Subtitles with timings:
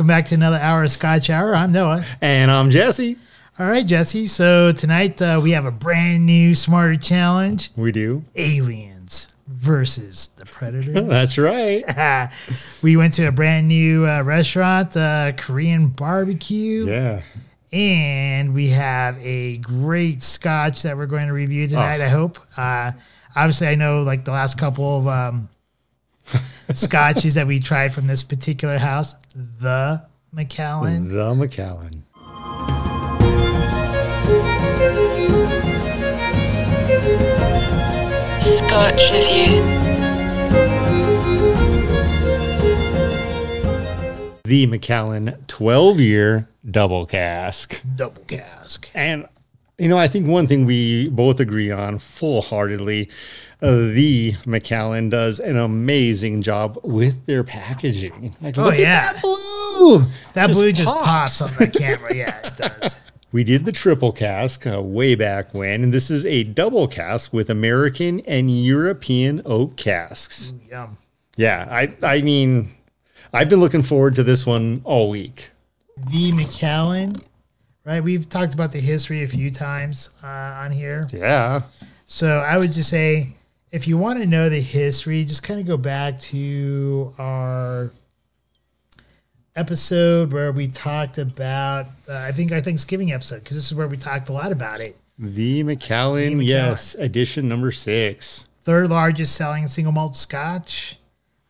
[0.00, 1.54] Welcome back to another hour of Scotch Hour.
[1.54, 2.02] I'm Noah.
[2.22, 3.18] And I'm Jesse.
[3.58, 4.26] All right, Jesse.
[4.28, 8.24] So tonight uh, we have a brand new Smarter Challenge We do.
[8.34, 11.04] Aliens versus the Predators.
[11.06, 11.84] That's right.
[12.82, 17.22] we went to a brand new uh, restaurant, uh, Korean barbecue, Yeah.
[17.70, 22.00] and we have a great scotch that we're going to review tonight.
[22.00, 22.04] Oh.
[22.06, 22.38] I hope.
[22.56, 22.92] Uh,
[23.36, 25.50] obviously, I know like the last couple of um,
[26.72, 31.08] scotches that we tried from this particular house, the Macallan.
[31.08, 32.04] The Macallan.
[38.40, 39.62] Scotch Review.
[44.44, 47.80] The Macallan 12 year double cask.
[47.96, 48.88] double cask.
[48.94, 49.26] And,
[49.80, 53.08] you know, I think one thing we both agree on full heartedly
[53.62, 58.34] uh, the Macallan does an amazing job with their packaging.
[58.40, 59.12] Like, Oh, look at yeah.
[59.12, 60.06] that blue.
[60.32, 61.38] That Just blue just pops.
[61.40, 62.14] pops on the camera.
[62.14, 63.02] Yeah, it does.
[63.32, 67.32] We did the triple cask uh, way back when, and this is a double cask
[67.34, 70.52] with American and European oak casks.
[70.70, 70.96] Yum.
[71.36, 72.70] Yeah, I I mean,
[73.32, 75.50] I've been looking forward to this one all week.
[76.10, 77.16] The Macallan,
[77.84, 78.02] right?
[78.02, 81.06] We've talked about the history a few times uh, on here.
[81.10, 81.62] Yeah,
[82.06, 83.34] So I would just say,
[83.70, 87.90] if you want to know the history, just kind of go back to our
[89.56, 93.88] episode where we talked about, uh, I think our Thanksgiving episode, because this is where
[93.88, 94.96] we talked a lot about it.
[95.18, 96.46] the Macallan, Macallan.
[96.46, 98.48] yes, edition number six.
[98.62, 100.98] Third largest selling single malt Scotch,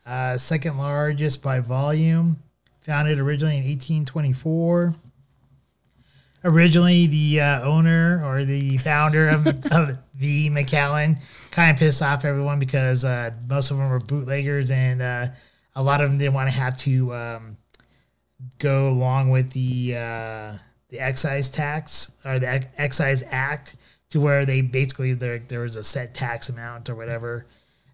[0.06, 2.38] uh, second largest by volume.
[2.82, 4.94] Founded originally in 1824.
[6.42, 11.18] Originally, the uh, owner or the founder of, of the Macallan
[11.50, 15.26] kind of pissed off everyone because uh, most of them were bootleggers and uh,
[15.76, 17.56] a lot of them didn't want to have to um,
[18.58, 20.52] go along with the uh,
[20.88, 23.76] the excise tax or the excise act
[24.10, 27.46] to where they basically there there was a set tax amount or whatever,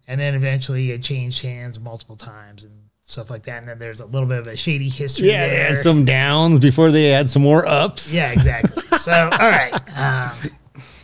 [0.08, 3.61] and then eventually it changed hands multiple times and stuff like that.
[3.61, 6.59] And then there's a little bit of a shady history Yeah, they had some downs
[6.59, 8.12] before they had some more ups.
[8.12, 8.83] Yeah, exactly.
[8.99, 9.72] so, all right.
[9.97, 10.50] Um,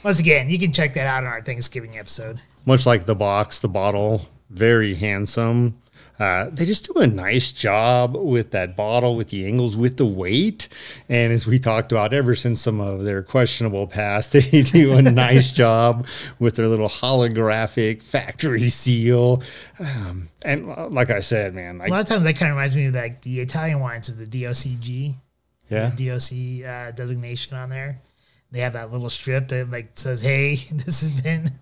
[0.05, 2.41] once again, you can check that out on our Thanksgiving episode.
[2.67, 5.79] much like the box, the bottle, very handsome.
[6.19, 10.07] Uh, they just do a nice job with that bottle, with the angles, with the
[10.07, 10.69] weight.
[11.09, 15.03] And as we talked about, ever since some of their questionable past, they do a
[15.03, 16.07] nice job
[16.39, 19.43] with their little holographic factory seal.
[19.81, 22.77] Um, and like I said, man, A like, lot of times that kind of reminds
[22.77, 25.15] me of like the Italian wines with the DOCG,
[25.69, 28.01] yeah, DOC uh, designation on there.
[28.51, 31.53] They have that little strip that like says, "Hey, this has been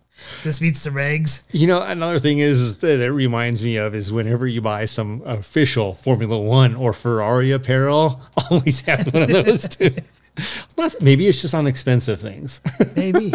[0.44, 3.94] this meets the regs." You know, another thing is, is that it reminds me of
[3.94, 8.20] is whenever you buy some official Formula One or Ferrari apparel,
[8.50, 9.94] always have one of those too.
[11.00, 12.60] Maybe it's just on expensive things.
[12.96, 13.32] Maybe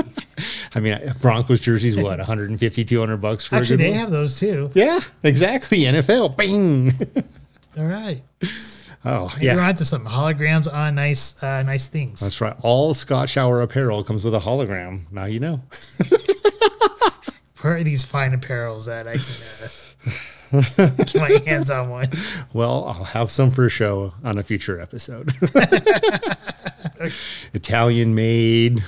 [0.73, 3.99] I mean, Broncos jerseys, what, 150, 200 bucks for actually they one?
[3.99, 4.71] have those too.
[4.73, 5.79] Yeah, exactly.
[5.79, 6.91] NFL, bing.
[7.77, 8.21] All right,
[9.05, 9.55] oh, yeah.
[9.55, 9.67] yeah.
[9.67, 12.19] onto some holograms on nice, uh, nice things.
[12.19, 12.55] That's right.
[12.61, 15.11] All Scotch Hour apparel comes with a hologram.
[15.11, 15.61] Now you know.
[17.61, 22.09] Where are these fine apparels that I can uh, get my hands on one?
[22.53, 25.31] Well, I'll have some for a show on a future episode.
[27.53, 28.81] Italian made.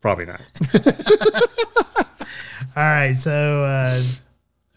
[0.00, 0.40] Probably not.
[2.76, 4.00] All right, so uh,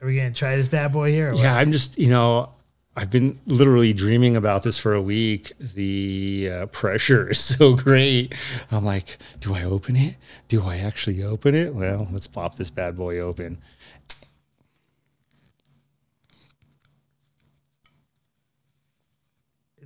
[0.01, 1.29] are we gonna try this bad boy here?
[1.29, 1.41] Or what?
[1.41, 2.49] Yeah, I'm just, you know,
[2.97, 5.51] I've been literally dreaming about this for a week.
[5.59, 8.33] The uh, pressure is so great.
[8.71, 10.15] I'm like, do I open it?
[10.47, 11.75] Do I actually open it?
[11.75, 13.61] Well, let's pop this bad boy open.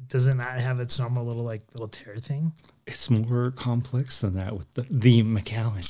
[0.07, 2.53] Does it not have its normal little like little tear thing?
[2.87, 5.83] It's more complex than that with the, the Macallan.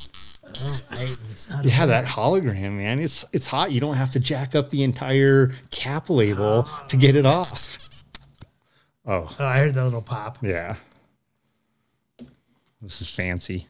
[0.57, 1.15] Oh, I.
[1.63, 2.99] Yeah, that hologram, man.
[2.99, 3.71] It's it's hot.
[3.71, 7.77] You don't have to jack up the entire cap label to get it off.
[9.05, 10.37] Oh, Oh, I heard the little pop.
[10.41, 10.75] yeah.
[12.81, 13.67] This is fancy.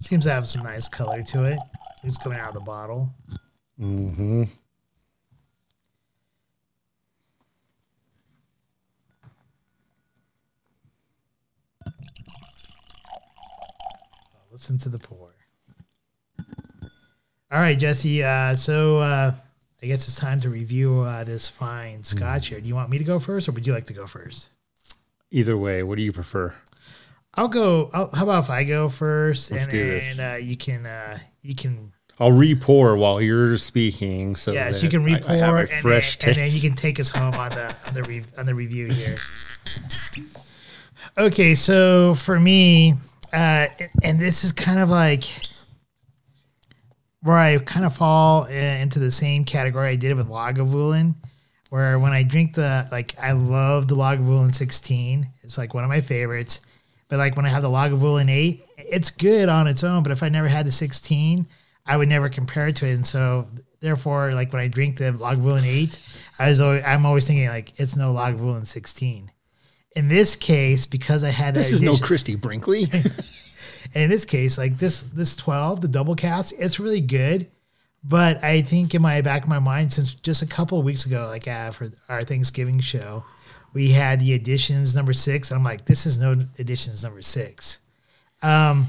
[0.00, 1.58] Seems to have some nice color to it.
[2.02, 3.12] It's coming out of the bottle.
[3.80, 4.44] Mm-hmm.
[14.54, 15.34] Listen to the pour.
[17.50, 18.22] All right, Jesse.
[18.22, 19.32] Uh, so uh,
[19.82, 22.60] I guess it's time to review uh, this fine scotch here.
[22.60, 24.50] Do you want me to go first, or would you like to go first?
[25.32, 26.54] Either way, what do you prefer?
[27.34, 27.90] I'll go.
[27.92, 30.20] I'll, how about if I go 1st Let's and do this.
[30.20, 31.90] and uh, you can uh, you can
[32.20, 34.36] I'll re-pour while you're speaking.
[34.36, 36.60] So Yeah, so you can I- repour I have a and, then, and then you
[36.60, 39.16] can take us home on the on the re, on the review here.
[41.16, 42.94] Okay, so for me,
[43.34, 43.68] uh,
[44.02, 45.24] and this is kind of like
[47.22, 51.14] where I kind of fall uh, into the same category I did with Lagavulin,
[51.70, 55.26] where when I drink the like I love the Lagavulin 16.
[55.42, 56.60] It's like one of my favorites.
[57.08, 60.22] But like when I have the Lagavulin 8, it's good on its own, but if
[60.22, 61.46] I never had the 16,
[61.86, 62.94] I would never compare it to it.
[62.94, 63.46] And so
[63.80, 66.00] therefore like when I drink the Lagavulin 8,
[66.38, 69.30] I was always, I'm always thinking like it's no Lagavulin 16.
[69.94, 72.88] In this case, because I had This is no addition- Christy Brinkley.
[73.94, 77.48] in this case, like this this 12, the double cask, it's really good.
[78.02, 81.06] But I think in my back of my mind, since just a couple of weeks
[81.06, 83.24] ago, like uh, for our Thanksgiving show,
[83.72, 85.50] we had the editions number six.
[85.50, 87.80] I'm like, this is no editions number six.
[88.42, 88.88] Um,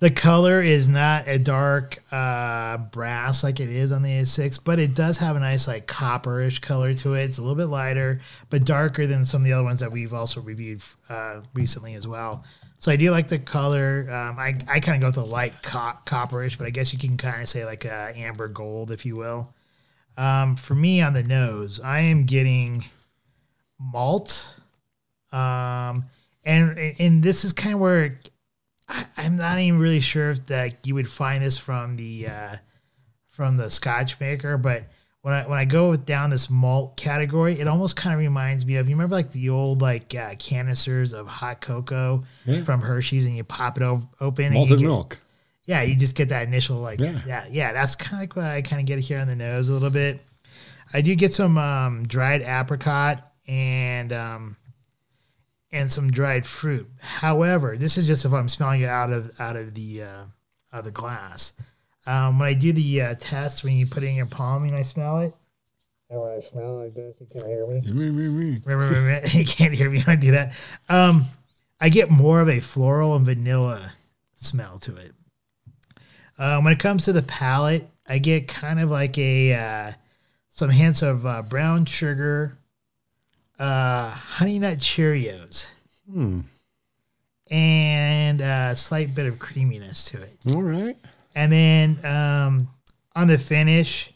[0.00, 4.78] the color is not a dark uh, brass like it is on the A6, but
[4.78, 7.24] it does have a nice like copperish color to it.
[7.24, 8.20] It's a little bit lighter,
[8.50, 12.06] but darker than some of the other ones that we've also reviewed uh, recently as
[12.06, 12.44] well.
[12.78, 14.06] So I do like the color.
[14.10, 16.98] Um, I, I kind of go with a light co- copperish, but I guess you
[16.98, 19.54] can kind of say like a amber gold, if you will.
[20.18, 22.84] Um, for me on the nose, I am getting
[23.78, 24.54] malt.
[25.32, 26.04] Um,
[26.44, 28.18] and and this is kind of where
[28.88, 32.56] I, I'm not even really sure if that you would find this from the uh,
[33.30, 34.84] from the Scotch maker, but
[35.22, 38.76] when I when I go down this malt category, it almost kind of reminds me
[38.76, 42.62] of you remember like the old like uh, canisters of hot cocoa Yeah.
[42.62, 45.18] from Hershey's, and you pop it o- open, and you Malted get- milk.
[45.64, 47.20] yeah, you just get that initial like Yeah.
[47.26, 47.72] yeah, yeah.
[47.72, 49.90] that's kind of like what I kind of get here on the nose a little
[49.90, 50.20] bit.
[50.94, 54.56] I do get some um, dried apricot and um,
[55.76, 56.88] and some dried fruit.
[57.00, 60.24] However, this is just if I'm smelling it out of out of the uh,
[60.72, 61.52] out of the glass.
[62.06, 64.74] Um, when I do the uh, test, when you put it in your palm and
[64.74, 65.34] I smell it,
[66.08, 67.82] and when I smell like this, you can't hear me.
[69.32, 70.52] you can't hear me I do that.
[70.88, 71.24] Um,
[71.80, 73.92] I get more of a floral and vanilla
[74.36, 75.12] smell to it.
[76.38, 79.92] Um, when it comes to the palate, I get kind of like a uh,
[80.50, 82.56] some hints of uh, brown sugar,
[83.58, 85.70] uh, honey nut Cheerios,
[86.10, 86.40] Hmm.
[87.50, 90.36] and a slight bit of creaminess to it.
[90.52, 90.96] All right.
[91.34, 92.68] And then um,
[93.14, 94.12] on the finish,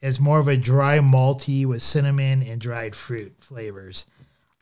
[0.00, 4.04] it's more of a dry malty with cinnamon and dried fruit flavors.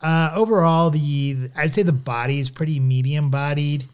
[0.00, 3.86] Uh, overall, the I'd say the body is pretty medium bodied.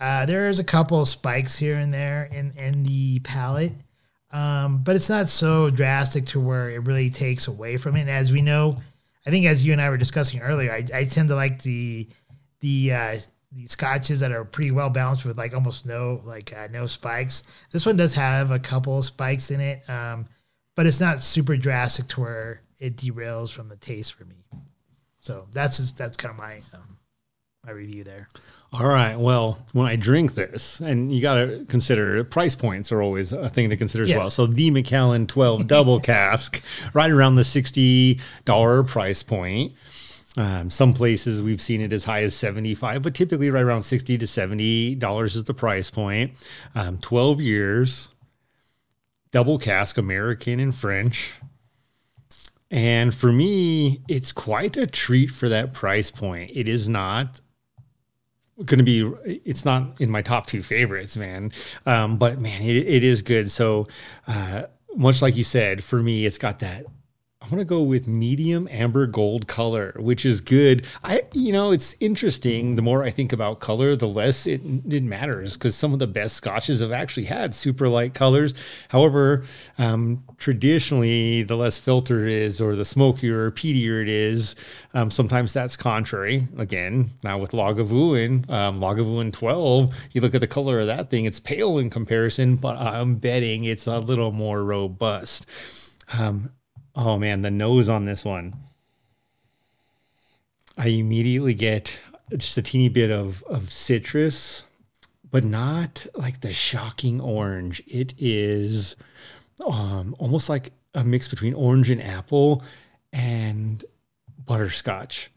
[0.00, 3.72] Uh, there's a couple of spikes here and there in, in the palate,
[4.32, 8.02] um, but it's not so drastic to where it really takes away from it.
[8.02, 8.76] And as we know,
[9.26, 12.08] I think as you and I were discussing earlier, I, I tend to like the
[12.60, 13.16] the uh,
[13.52, 17.42] the scotches that are pretty well balanced with like almost no like uh, no spikes.
[17.70, 20.26] This one does have a couple spikes in it, um,
[20.76, 24.36] but it's not super drastic to where it derails from the taste for me.
[25.18, 26.98] So that's just, that's kind of my um,
[27.66, 28.28] my review there.
[28.72, 29.18] All right.
[29.18, 33.48] Well, when I drink this, and you got to consider price points are always a
[33.48, 34.18] thing to consider as Yes.
[34.18, 34.30] well.
[34.30, 36.62] So the Macallan 12 double cask,
[36.94, 39.72] right around the $60 price point.
[40.36, 44.16] Um, some places we've seen it as high as 75, but typically right around 60
[44.18, 46.30] to 70 dollars is the price point.
[46.76, 48.10] Um, 12 years,
[49.32, 51.32] double cask, American and French.
[52.70, 56.52] And for me, it's quite a treat for that price point.
[56.54, 57.40] It is not
[58.64, 59.10] going to be
[59.44, 61.52] it's not in my top two favorites man.
[61.86, 63.50] Um, but man it, it is good.
[63.50, 63.88] So
[64.26, 64.64] uh,
[64.96, 66.86] much like you said for me it's got that
[67.42, 70.86] i want to go with medium amber gold color which is good.
[71.02, 72.76] I you know it's interesting.
[72.76, 76.06] The more i think about color the less it, it matters because some of the
[76.06, 78.52] best scotches have actually had super light colors.
[78.88, 79.44] However
[79.78, 84.54] um, traditionally the less filter it is or the smokier or peatier it is
[84.92, 86.46] um, sometimes that's contrary.
[86.58, 91.24] Again now with lagavulin um, lagavulin 12 you look at the color of that thing
[91.24, 95.46] it's pale in comparison but i'm betting it's a little more robust.
[96.12, 96.50] Um,
[96.94, 98.54] oh man the nose on this one
[100.76, 102.02] i immediately get
[102.36, 104.64] just a teeny bit of of citrus
[105.30, 108.96] but not like the shocking orange it is
[109.66, 112.64] um, almost like a mix between orange and apple
[113.12, 113.84] and
[114.44, 115.30] butterscotch.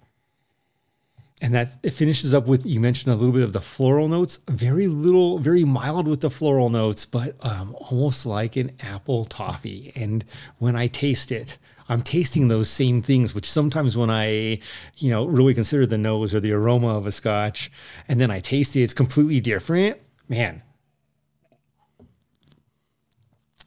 [1.44, 4.40] And that it finishes up with you mentioned a little bit of the floral notes,
[4.48, 9.92] very little, very mild with the floral notes, but um, almost like an apple toffee.
[9.94, 10.24] And
[10.60, 11.58] when I taste it,
[11.90, 14.62] I'm tasting those same things, which sometimes when I,
[14.96, 17.70] you know, really consider the nose or the aroma of a scotch,
[18.08, 20.00] and then I taste it, it's completely different.
[20.30, 20.62] Man,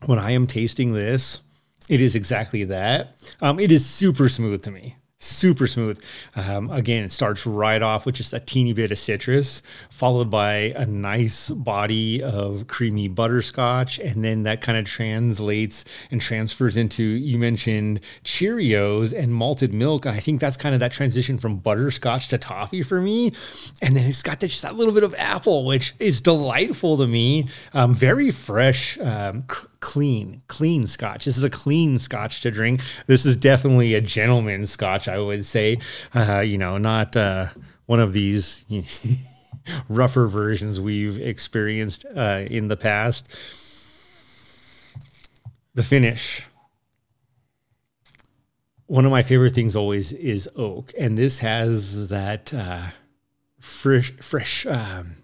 [0.07, 1.43] when I am tasting this,
[1.91, 3.19] it is exactly that.
[3.43, 4.97] Um, it is super smooth to me.
[5.19, 5.99] Super smooth.
[6.35, 10.75] Um, again, it starts right off with just a teeny bit of citrus, followed by
[10.77, 13.99] a nice body of creamy butterscotch.
[13.99, 20.05] And then that kind of translates and transfers into, you mentioned Cheerios and malted milk.
[20.05, 23.33] And I think that's kind of that transition from butterscotch to toffee for me.
[23.81, 27.49] And then it's got just that little bit of apple, which is delightful to me.
[27.73, 29.45] Um, very fresh, um,
[29.87, 31.27] clean, clean scotch.
[31.27, 32.81] This is a clean scotch to drink.
[33.07, 35.79] This is definitely a gentleman scotch, I would say.
[36.13, 37.47] Uh, you know, not uh,
[37.87, 38.65] one of these
[39.89, 43.29] rougher versions we've experienced uh, in the past.
[45.75, 46.43] The finish.
[48.87, 52.89] One of my favorite things always is oak, and this has that uh,
[53.61, 55.19] fresh, fresh um,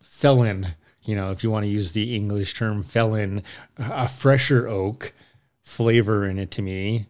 [0.00, 3.42] felon you know, if you want to use the English term felon,
[3.78, 5.12] a fresher oak
[5.60, 7.06] flavor in it to me.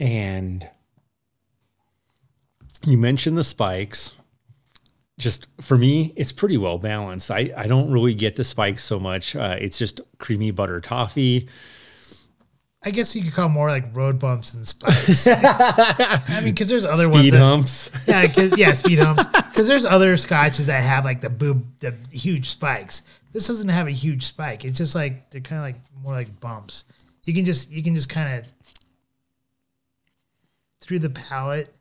[0.00, 0.68] And
[2.84, 4.16] you mentioned the spikes.
[5.16, 7.30] Just for me, it's pretty well balanced.
[7.30, 9.36] I, I don't really get the spikes so much.
[9.36, 11.48] Uh, it's just creamy butter toffee.
[12.82, 15.26] I guess you could call more like road bumps and spikes.
[15.30, 17.28] I mean, because there's other ones.
[17.28, 17.90] Speed humps.
[18.06, 19.24] Yeah, yeah, speed humps.
[19.54, 23.02] Because there's other scotches that have like the boob, the huge spikes.
[23.32, 24.64] This doesn't have a huge spike.
[24.64, 26.84] It's just like they're kind of like more like bumps.
[27.22, 28.46] You can just you can just kind of
[30.80, 31.72] through the palate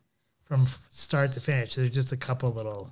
[0.46, 1.74] from start to finish.
[1.74, 2.92] There's just a couple little.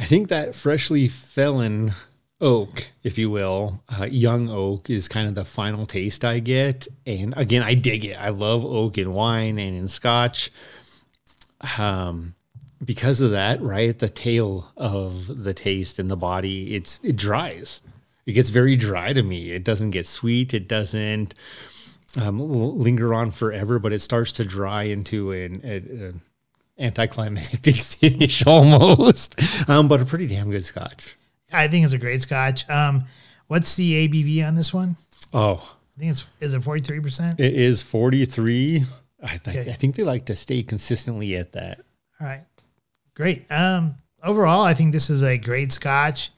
[0.00, 1.92] I think that freshly felon
[2.40, 6.88] oak, if you will, uh, young oak is kind of the final taste I get.
[7.06, 8.18] And again, I dig it.
[8.18, 10.50] I love oak in wine and in scotch.
[11.78, 12.34] Um,
[12.84, 17.16] because of that, right at the tail of the taste in the body, it's it
[17.16, 17.80] dries.
[18.26, 19.50] It gets very dry to me.
[19.52, 20.54] It doesn't get sweet.
[20.54, 21.34] It doesn't
[22.20, 25.76] um, linger on forever, but it starts to dry into an, a,
[26.08, 26.12] a
[26.78, 29.40] anticlimactic finish almost.
[29.68, 31.16] Um, but a pretty damn good scotch.
[31.52, 32.68] I think it's a great scotch.
[32.70, 33.04] Um,
[33.48, 34.96] what's the ABV on this one?
[35.32, 35.56] Oh,
[35.96, 37.38] I think it's is it forty three percent.
[37.38, 38.84] it is 43.
[39.22, 39.70] I, th- Okay.
[39.70, 41.80] I think they like to stay consistently at that.
[42.20, 42.44] All right.
[43.14, 43.50] Great.
[43.50, 46.30] Um, overall, I think this is a great scotch.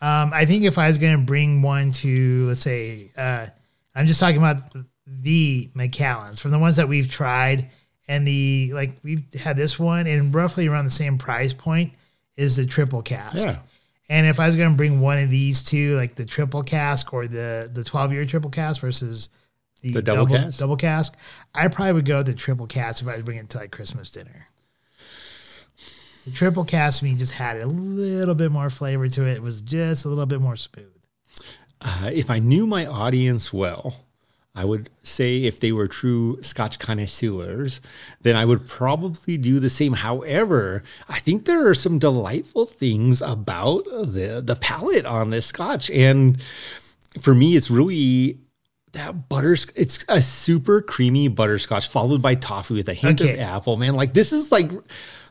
[0.00, 3.46] Um, I think if I was going to bring one to, let's say, uh,
[3.94, 4.58] I'm just talking about
[5.06, 7.70] the Macallans from the ones that we've tried,
[8.06, 11.94] and the like we've had this one, and roughly around the same price point
[12.36, 13.46] is the triple cask.
[13.46, 13.58] Yeah.
[14.10, 17.14] And if I was going to bring one of these two, like the triple cask
[17.14, 19.30] or the the 12 year triple cask versus
[19.80, 20.58] the, The double cask?
[20.60, 21.14] double cask,
[21.54, 23.70] I probably would go with the triple cask if I was bringing it to like
[23.70, 24.48] Christmas dinner.
[26.24, 29.34] The triple cask to me just had a little bit more flavor to it.
[29.34, 30.86] It was just a little bit more smooth.
[31.80, 33.94] Uh, if I knew my audience well,
[34.54, 37.80] I would say if they were true Scotch connoisseurs,
[38.22, 39.92] then I would probably do the same.
[39.92, 45.90] However, I think there are some delightful things about the the palate on this Scotch,
[45.90, 46.40] and
[47.20, 48.38] for me, it's really
[48.92, 49.56] that butter.
[49.74, 53.34] It's a super creamy butterscotch followed by toffee with a hint Okay.
[53.34, 53.76] of apple.
[53.76, 54.70] Man, like this is like.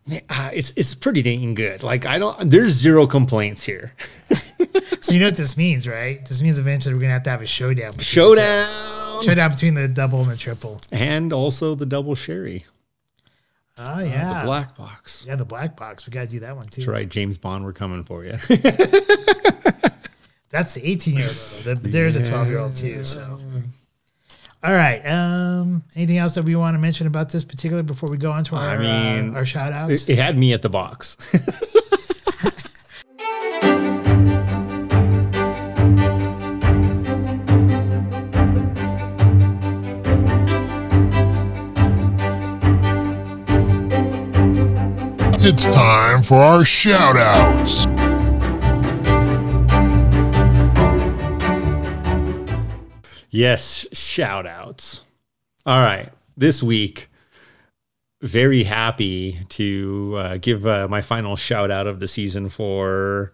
[0.06, 1.82] Man, uh, it's it's pretty dang good.
[1.84, 3.94] Like I don't, there's zero complaints here.
[5.00, 6.24] So you know what this means, right?
[6.26, 7.98] This means eventually we're gonna have to have a showdown.
[8.00, 9.22] Showdown.
[9.24, 10.80] Showdown between the double and the triple.
[10.94, 12.66] and also the double sherry,
[13.78, 15.26] Oh yeah, the black box.
[15.28, 16.08] yeah, the black box.
[16.08, 16.82] We gotta do that one too.
[16.82, 17.66] That's right, James Bond.
[17.66, 18.32] We're coming for you.
[20.50, 21.28] That's the 18 year
[21.68, 21.78] old.
[21.84, 23.04] There's a 12 year old too.
[23.04, 23.40] So,
[24.64, 25.02] all right.
[25.06, 28.44] Um, anything else that we want to mention about this particular before we go on
[28.46, 30.08] to our I mean, uh, our shout outs?
[30.08, 31.18] it, it had me at the box.
[45.46, 47.86] It's time for our shout outs.
[53.34, 55.02] Yes, shout outs.
[55.66, 57.10] All right, this week,
[58.22, 63.34] very happy to uh, give uh, my final shout out of the season for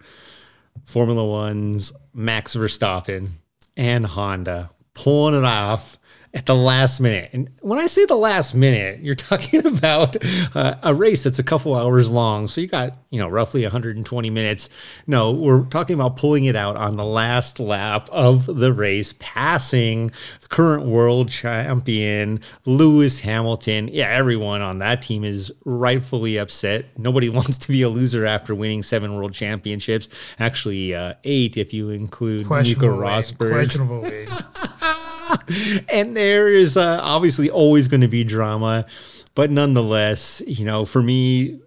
[0.86, 3.34] Formula One's Max Verstappen
[3.77, 5.99] and Honda pulling it off
[6.33, 7.29] at the last minute.
[7.33, 10.15] And when I say the last minute, you're talking about
[10.55, 12.48] uh, a race that's a couple hours long.
[12.48, 14.69] So you got, you know, roughly 120 minutes.
[15.07, 20.12] No, we're talking about pulling it out on the last lap of the race, passing
[20.41, 23.88] the current world champion, Lewis Hamilton.
[23.88, 26.86] Yeah, everyone on that team is rightfully upset.
[26.98, 30.09] Nobody wants to be a loser after winning seven world championships.
[30.38, 34.07] Actually, uh, eight if you include Nico Rosberg Questionable.
[35.89, 38.86] and there is uh, obviously always going to be drama,
[39.36, 41.59] but nonetheless, you know, for me,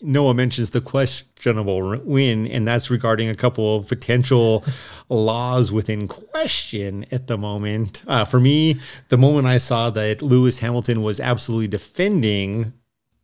[0.00, 4.64] Noah mentions the questionable win, and that's regarding a couple of potential
[5.10, 8.02] laws within question at the moment.
[8.06, 12.72] Uh, for me, the moment I saw that Lewis Hamilton was absolutely defending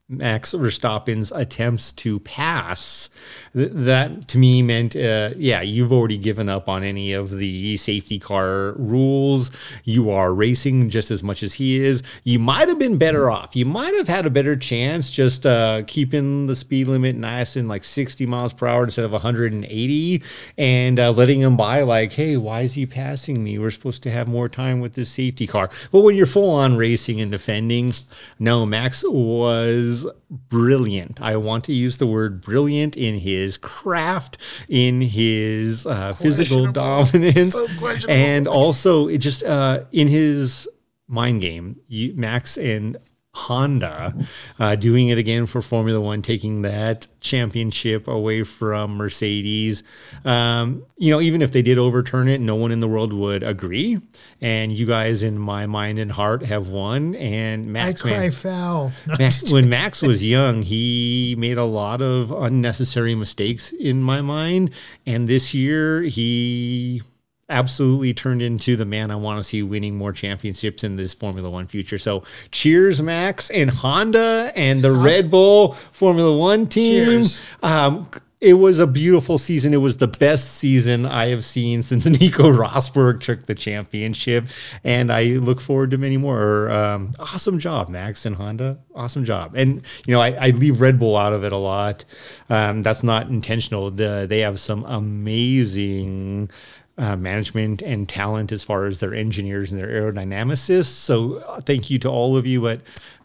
[0.06, 3.08] Max Verstappen's attempts to pass.
[3.56, 7.78] Th- that to me meant, uh, yeah, you've already given up on any of the
[7.78, 9.50] safety car rules.
[9.84, 12.02] You are racing just as much as he is.
[12.25, 13.56] You might have been better off.
[13.56, 17.66] You might have had a better chance just uh, keeping the speed limit nice and
[17.66, 20.23] like 60 miles per hour instead of 180
[20.58, 23.58] and uh, letting him by, like, hey, why is he passing me?
[23.58, 25.70] We're supposed to have more time with this safety car.
[25.90, 27.94] But when you're full on racing and defending,
[28.38, 29.94] no, Max was
[30.30, 31.21] brilliant.
[31.21, 37.52] I want to use the word brilliant in his craft, in his uh, physical dominance,
[37.52, 37.67] So
[38.09, 40.69] and also it just uh, in his
[41.07, 41.80] mind game.
[41.89, 42.97] You, Max and
[43.34, 44.14] Honda
[44.60, 49.82] uh, doing it again for Formula One, taking that championship away from Mercedes.
[50.25, 53.42] Um, you know, even if they did overturn it, no one in the world would
[53.42, 53.99] agree.
[54.40, 57.16] And you guys, in my mind and heart, have won.
[57.16, 58.92] And Max, I cry man, foul.
[59.18, 64.70] Max, when Max was young, he made a lot of unnecessary mistakes in my mind.
[65.06, 67.02] And this year, he
[67.49, 71.49] absolutely turned into the man I want to see winning more championships in this Formula
[71.50, 71.99] One future.
[71.99, 77.25] So cheers, Max and Honda and the Red Bull Formula One team.
[77.63, 78.09] Um,
[78.45, 79.73] it was a beautiful season.
[79.73, 84.45] It was the best season I have seen since Nico Rosberg took the championship,
[84.85, 86.71] and I look forward to many more.
[86.71, 88.78] Um, awesome job, Max and Honda.
[88.95, 89.54] Awesome job.
[89.54, 92.04] And you know, I, I leave Red Bull out of it a lot.
[92.50, 93.91] Um, that's not intentional.
[93.91, 96.50] The, they have some amazing.
[96.97, 100.85] Uh, management and talent as far as their engineers and their aerodynamicists.
[100.85, 102.61] So, uh, thank you to all of you.
[102.61, 102.83] But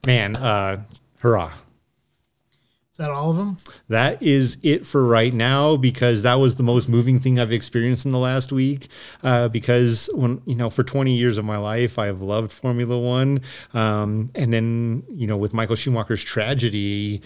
[0.07, 0.83] man, uh,
[1.19, 1.51] hurrah!
[2.99, 3.55] Is that all of them?
[3.87, 8.05] That is it for right now because that was the most moving thing I've experienced
[8.05, 8.89] in the last week.
[9.23, 13.39] Uh, because when you know, for 20 years of my life, I've loved Formula One,
[13.73, 17.21] um, and then you know, with Michael Schumacher's tragedy.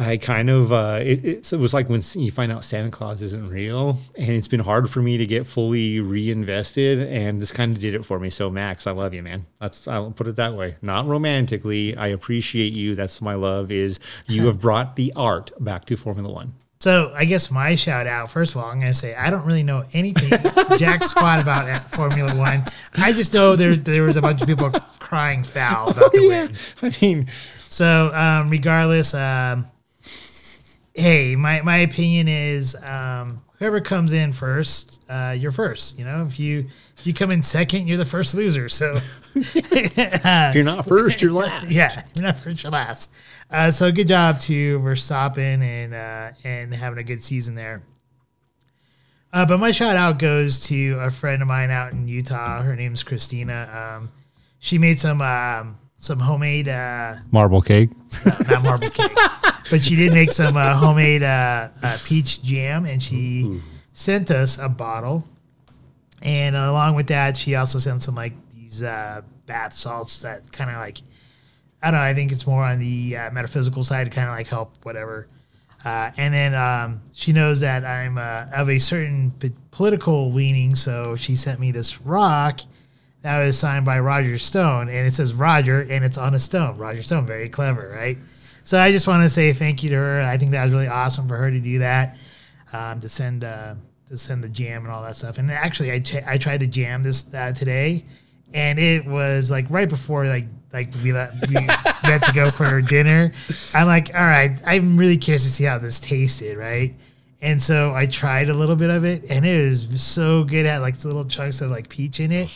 [0.00, 3.20] I kind of uh, it, it's, it was like when you find out Santa Claus
[3.20, 7.76] isn't real, and it's been hard for me to get fully reinvested, and this kind
[7.76, 8.30] of did it for me.
[8.30, 9.44] So Max, I love you, man.
[9.60, 11.94] That's I'll put it that way, not romantically.
[11.96, 12.94] I appreciate you.
[12.94, 13.70] That's my love.
[13.70, 16.54] Is you have brought the art back to Formula One.
[16.80, 19.44] So I guess my shout out, first of all, I'm going to say I don't
[19.44, 20.30] really know anything
[20.78, 22.64] jack squat about Formula One.
[22.94, 26.56] I just know there there was a bunch of people crying foul about the win.
[26.80, 27.26] I mean,
[27.58, 29.66] So um, regardless, um,
[31.00, 35.98] hey, my, my opinion is um, whoever comes in first, uh, you're first.
[35.98, 36.66] You know, if you
[36.98, 38.68] if you come in second, you're the first loser.
[38.68, 38.98] So
[39.34, 41.70] if you're not first, you're last.
[41.70, 43.14] yeah, you're not first, you're last.
[43.50, 47.82] Uh, so good job to Verstappen and uh, and having a good season there.
[49.32, 52.62] Uh, but my shout out goes to a friend of mine out in Utah.
[52.62, 53.98] Her name's Christina.
[54.00, 54.10] Um,
[54.58, 57.90] she made some um, some homemade uh, Marble cake.
[58.48, 59.12] not marble cake,
[59.70, 63.60] but she did make some uh, homemade uh, uh, peach jam, and she
[63.92, 65.24] sent us a bottle.
[66.22, 70.70] And along with that, she also sent some like these uh, bath salts that kind
[70.70, 70.98] of like
[71.82, 72.04] I don't know.
[72.04, 75.28] I think it's more on the uh, metaphysical side to kind of like help whatever.
[75.84, 80.74] Uh, and then um, she knows that I'm uh, of a certain p- political leaning,
[80.74, 82.60] so she sent me this rock
[83.22, 86.78] that was signed by Roger Stone, and it says Roger, and it's on a stone.
[86.78, 88.16] Roger Stone, very clever, right?
[88.62, 90.20] So I just want to say thank you to her.
[90.22, 92.16] I think that was really awesome for her to do that,
[92.72, 93.74] um, to send uh,
[94.08, 95.38] to send the jam and all that stuff.
[95.38, 98.04] And actually, I ch- I tried to jam this uh, today,
[98.54, 101.54] and it was like right before like like we let we
[102.04, 103.32] meant to go for dinner.
[103.74, 106.94] I'm like, all right, I'm really curious to see how this tasted, right?
[107.42, 110.80] And so I tried a little bit of it, and it was so good at
[110.80, 112.50] like little chunks of like peach in it.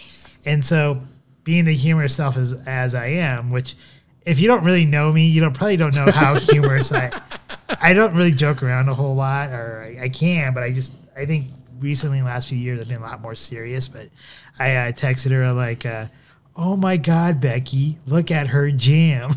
[0.46, 1.00] And so,
[1.44, 3.74] being the humorous self as as I am, which
[4.24, 7.11] if you don't really know me, you don't probably don't know how humorous I.
[7.80, 10.92] I don't really joke around a whole lot, or I, I can, but I just
[11.16, 11.46] I think
[11.78, 13.88] recently, in the last few years, I've been a lot more serious.
[13.88, 14.09] But
[14.59, 16.07] I uh, texted her like, uh,
[16.57, 19.35] "Oh my God, Becky, look at her jam,"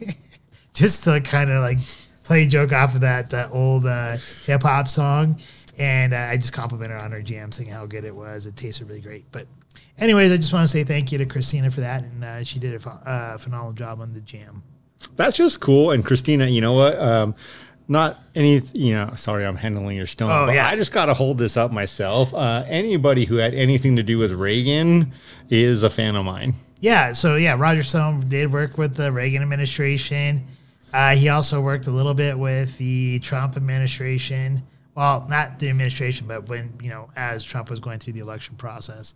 [0.74, 1.78] just to kind of like
[2.24, 5.40] play a joke off of that that old uh, hip hop song.
[5.78, 8.46] And uh, I just complimented her on her jam, saying how good it was.
[8.46, 9.30] It tasted really great.
[9.30, 9.46] But,
[9.98, 12.58] anyways, I just want to say thank you to Christina for that, and uh, she
[12.58, 14.62] did a ph- uh, phenomenal job on the jam.
[15.16, 15.90] That's just cool.
[15.90, 16.98] And Christina, you know what?
[16.98, 17.34] Um,
[17.88, 20.30] not any, you know, sorry, I'm handling your stone.
[20.30, 20.68] Oh, but yeah.
[20.68, 22.34] I just got to hold this up myself.
[22.34, 25.12] Uh, anybody who had anything to do with Reagan
[25.50, 26.54] is a fan of mine.
[26.80, 30.44] Yeah, so yeah, Roger Stone did work with the Reagan administration.
[30.92, 34.62] Uh, he also worked a little bit with the Trump administration.
[34.94, 38.56] Well, not the administration, but when you know, as Trump was going through the election
[38.56, 39.14] process,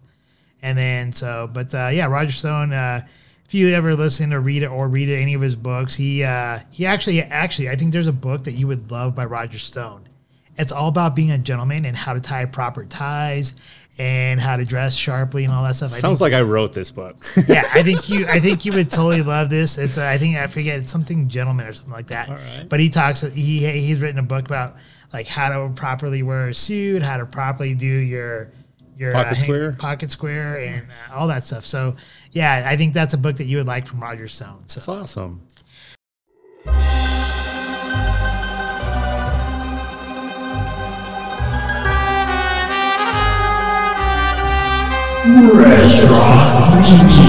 [0.62, 2.72] and then so, but uh, yeah, Roger Stone.
[2.72, 3.02] Uh,
[3.46, 6.60] if you ever listen to read it or read any of his books, he uh,
[6.70, 10.08] he actually actually I think there's a book that you would love by Roger Stone.
[10.56, 13.54] It's all about being a gentleman and how to tie proper ties
[13.98, 15.88] and how to dress sharply and all that stuff.
[15.88, 17.16] I think Sounds like I wrote this book.
[17.48, 18.26] yeah, I think you.
[18.26, 19.78] I think you would totally love this.
[19.78, 19.98] It's.
[19.98, 20.78] Uh, I think I forget.
[20.78, 22.28] It's something gentleman or something like that.
[22.28, 22.66] All right.
[22.68, 23.22] But he talks.
[23.22, 24.76] He he's written a book about
[25.12, 28.52] like how to properly wear a suit, how to properly do your
[29.00, 29.72] your Pocket hang- square?
[29.72, 31.64] pocket square, and uh, all that stuff.
[31.64, 31.96] So
[32.32, 34.64] yeah, I think that's a book that you would like from Roger Stone.
[34.68, 35.40] So That's awesome.
[45.90, 47.19] So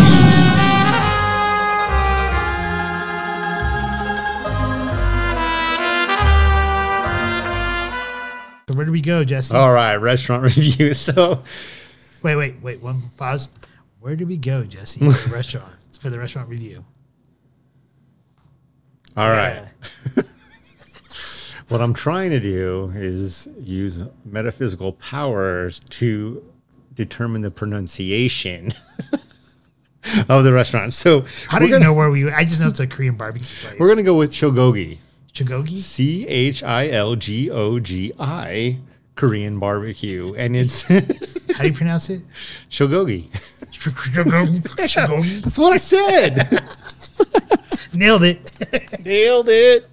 [8.91, 9.55] do we go, Jesse?
[9.55, 10.93] All right, restaurant review.
[10.93, 11.41] So,
[12.23, 12.81] Wait, wait, wait.
[12.81, 13.49] One pause.
[14.01, 15.05] Where do we go, Jesse?
[15.31, 16.83] Restaurant for the restaurant review.
[19.15, 19.67] all right.
[20.17, 20.23] Yeah.
[21.69, 26.43] What I'm trying to do is use metaphysical powers to
[26.95, 28.73] determine the pronunciation
[30.27, 30.91] of the restaurant.
[30.91, 32.29] So, How do we're gonna, know where we?
[32.29, 33.79] I just know it's a Korean barbecue place.
[33.79, 34.97] We're going to go with Chogogi.
[35.33, 35.77] Chigogi.
[35.77, 38.79] C H I L G O G I
[39.15, 40.33] Korean barbecue.
[40.35, 40.81] And it's
[41.55, 42.21] How do you pronounce it?
[42.69, 43.29] Shogogi.
[45.41, 46.63] That's what I said.
[47.93, 48.99] Nailed it.
[49.05, 49.89] Nailed it.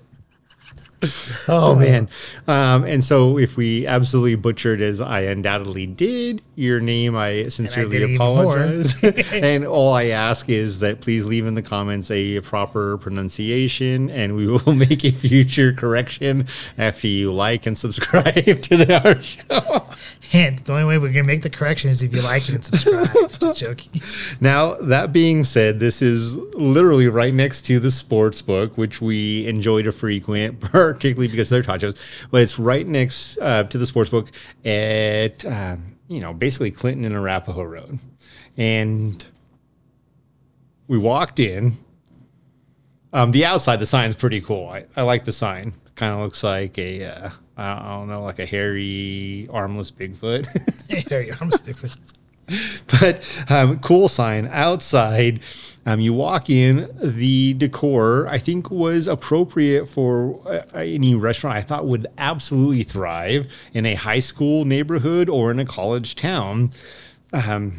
[1.50, 2.08] Oh man.
[2.46, 8.02] Um, and so if we absolutely butchered as I undoubtedly did your name, I sincerely
[8.02, 9.02] even apologize.
[9.32, 14.36] and all I ask is that please leave in the comments a proper pronunciation and
[14.36, 19.86] we will make a future correction after you like and subscribe to the our show.
[20.20, 22.64] Hint: the only way we're gonna make the correction is if you like it and
[22.64, 23.08] subscribe.
[23.40, 24.02] Just joking.
[24.40, 29.46] Now, that being said, this is literally right next to the sports book, which we
[29.46, 30.60] enjoy to frequent,
[30.94, 31.96] particularly because they're tachos.
[32.30, 34.30] But it's right next uh, to the sports book
[34.64, 37.98] at, um, you know, basically Clinton and Arapahoe Road.
[38.56, 39.24] And
[40.86, 41.76] we walked in.
[43.12, 44.68] Um, the outside, the sign's pretty cool.
[44.68, 45.72] I, I like the sign.
[45.94, 50.46] Kind of looks like a, uh, I don't know, like a hairy, armless Bigfoot.
[51.08, 51.38] there you go.
[51.40, 51.96] I'm just Bigfoot.
[53.00, 55.40] but um, cool sign outside.
[55.88, 61.62] Um, you walk in, the decor I think was appropriate for uh, any restaurant I
[61.62, 66.72] thought would absolutely thrive in a high school neighborhood or in a college town.
[67.32, 67.78] Um,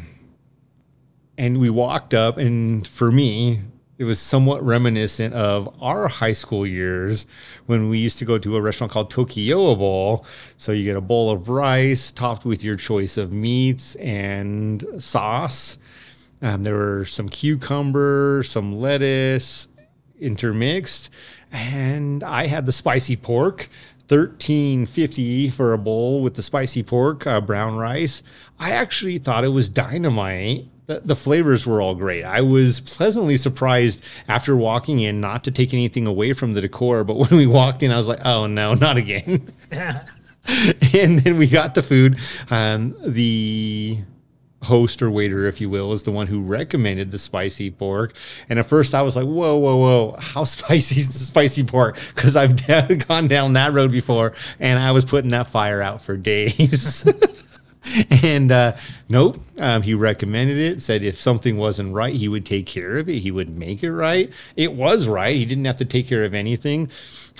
[1.38, 3.60] and we walked up, and for me,
[3.96, 7.26] it was somewhat reminiscent of our high school years
[7.66, 10.26] when we used to go to a restaurant called Tokyo Bowl.
[10.56, 15.78] So you get a bowl of rice topped with your choice of meats and sauce.
[16.42, 19.68] Um, there were some cucumber, some lettuce
[20.18, 21.10] intermixed,
[21.52, 23.68] and I had the spicy pork.
[24.08, 28.24] Thirteen fifty for a bowl with the spicy pork, uh, brown rice.
[28.58, 30.66] I actually thought it was dynamite.
[30.86, 32.24] The, the flavors were all great.
[32.24, 37.04] I was pleasantly surprised after walking in, not to take anything away from the decor,
[37.04, 39.46] but when we walked in, I was like, "Oh no, not again!"
[40.94, 42.18] and then we got the food.
[42.50, 43.98] Um, the
[44.62, 48.14] host or waiter, if you will, is the one who recommended the spicy pork.
[48.48, 51.98] And at first I was like, whoa, whoa, whoa, how spicy is the spicy pork?
[52.14, 52.56] Because I've
[53.08, 57.08] gone down that road before and I was putting that fire out for days.
[58.22, 58.76] and uh,
[59.08, 63.08] nope, um, he recommended it, said if something wasn't right, he would take care of
[63.08, 63.18] it.
[63.18, 64.30] He would make it right.
[64.56, 65.34] It was right.
[65.34, 66.90] He didn't have to take care of anything.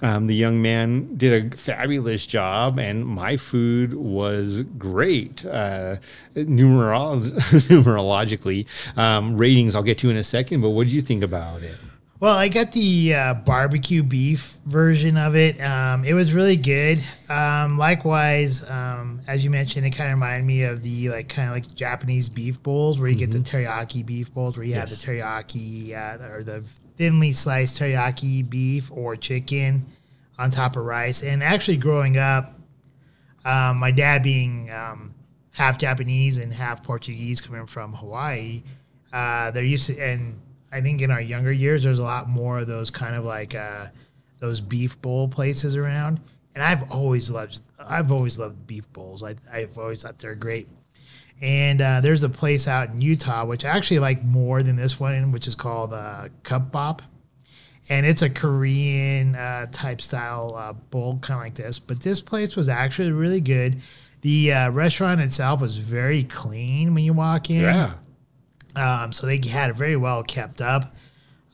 [0.03, 5.45] Um, the young man did a fabulous job, and my food was great.
[5.45, 5.97] Uh,
[6.35, 7.21] numerol-
[7.69, 11.63] numerologically, um, ratings I'll get to in a second, but what did you think about
[11.63, 11.77] it?
[12.21, 15.59] Well, I got the uh, barbecue beef version of it.
[15.59, 17.03] Um, it was really good.
[17.31, 21.49] Um, likewise, um, as you mentioned, it kind of reminded me of the like kind
[21.49, 24.81] of like Japanese beef bowls where you get the teriyaki beef bowls where you Mm-hmm.
[24.81, 25.03] Yes.
[25.03, 26.63] have the teriyaki uh, or the
[26.97, 29.87] thinly sliced teriyaki beef or chicken
[30.39, 31.23] on top of rice.
[31.23, 32.53] And actually, growing up,
[33.47, 35.15] um, my dad being um,
[35.55, 38.63] half Japanese and half Portuguese, coming from Hawaii,
[39.11, 40.39] uh, there used to, and
[40.73, 43.55] I think in our younger years, there's a lot more of those kind of like
[43.55, 43.87] uh,
[44.39, 46.21] those beef bowl places around.
[46.55, 49.23] And I've always loved, I've always loved beef bowls.
[49.23, 50.69] I, I've always thought they're great.
[51.43, 55.01] And uh, there's a place out in Utah, which I actually like more than this
[55.01, 57.03] one, which is called uh, Cup Bop
[57.91, 61.81] and it's a Korean uh, type style uh, bowl, kind of like this.
[61.81, 63.83] But this place was actually really good.
[64.21, 67.63] The uh, restaurant itself was very clean when you walk in.
[67.63, 67.95] Yeah.
[68.77, 70.95] Um, so they had it very well kept up.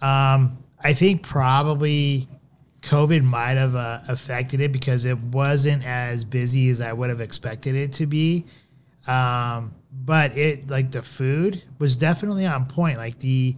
[0.00, 2.28] Um, I think probably
[2.82, 7.20] COVID might have uh, affected it because it wasn't as busy as I would have
[7.20, 8.44] expected it to be.
[9.06, 9.74] Um,
[10.04, 12.98] but it like the food was definitely on point.
[12.98, 13.56] Like the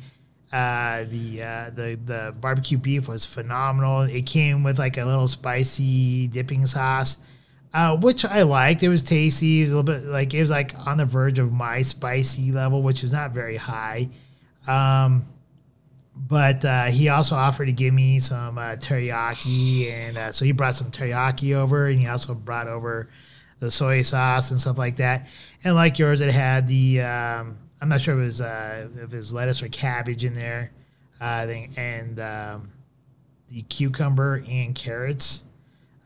[0.52, 4.02] uh, the uh, the the barbecue beef was phenomenal.
[4.02, 7.18] It came with like a little spicy dipping sauce,
[7.74, 8.82] uh, which I liked.
[8.82, 9.60] It was tasty.
[9.60, 12.52] It was a little bit like it was like on the verge of my spicy
[12.52, 14.08] level, which is not very high.
[14.66, 15.26] Um,
[16.14, 20.52] but uh, he also offered to give me some uh, teriyaki, and uh, so he
[20.52, 23.08] brought some teriyaki over, and he also brought over
[23.60, 25.28] the soy sauce and stuff like that.
[25.64, 29.12] And like yours, it had the um, I'm not sure if it was uh, if
[29.12, 30.72] it was lettuce or cabbage in there,
[31.20, 32.72] uh, I think, and um,
[33.48, 35.44] the cucumber and carrots,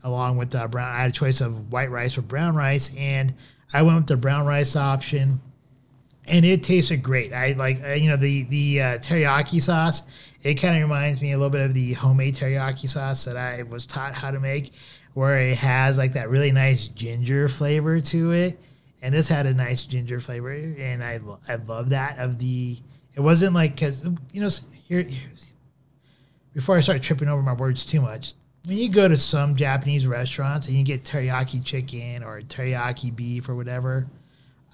[0.03, 0.89] along with the brown.
[0.89, 3.33] I had a choice of white rice or brown rice, and
[3.73, 5.41] I went with the brown rice option
[6.27, 7.33] and it tasted great.
[7.33, 10.03] I like uh, you know the the uh, teriyaki sauce.
[10.41, 13.63] It kind of reminds me a little bit of the homemade teriyaki sauce that I
[13.63, 14.73] was taught how to make,
[15.13, 18.59] where it has like that really nice ginger flavor to it.
[19.01, 22.77] And this had a nice ginger flavor, and I I love that of the.
[23.15, 24.49] It wasn't like because you know
[24.87, 25.01] here.
[25.01, 25.53] here's-
[26.53, 30.07] Before I start tripping over my words too much, when you go to some Japanese
[30.07, 34.07] restaurants and you get teriyaki chicken or teriyaki beef or whatever,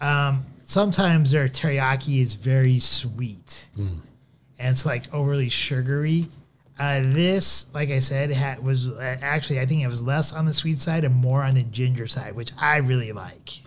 [0.02, 3.70] um, sometimes their teriyaki is very sweet
[4.60, 6.28] and it's like overly sugary.
[6.78, 10.46] Uh, this, like I said, had, was uh, actually I think it was less on
[10.46, 13.62] the sweet side and more on the ginger side, which I really like.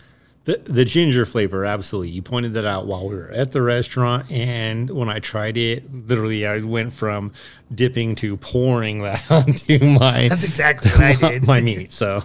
[0.44, 2.10] The, the ginger flavor, absolutely.
[2.10, 4.30] You pointed that out while we were at the restaurant.
[4.30, 7.32] And when I tried it, literally, I went from
[7.72, 11.46] dipping to pouring that onto my, That's exactly what I did.
[11.46, 11.92] my meat.
[11.92, 12.24] So,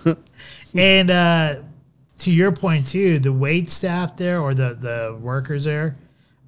[0.75, 1.61] And uh,
[2.19, 5.95] to your point too, the wait staff there or the the workers there,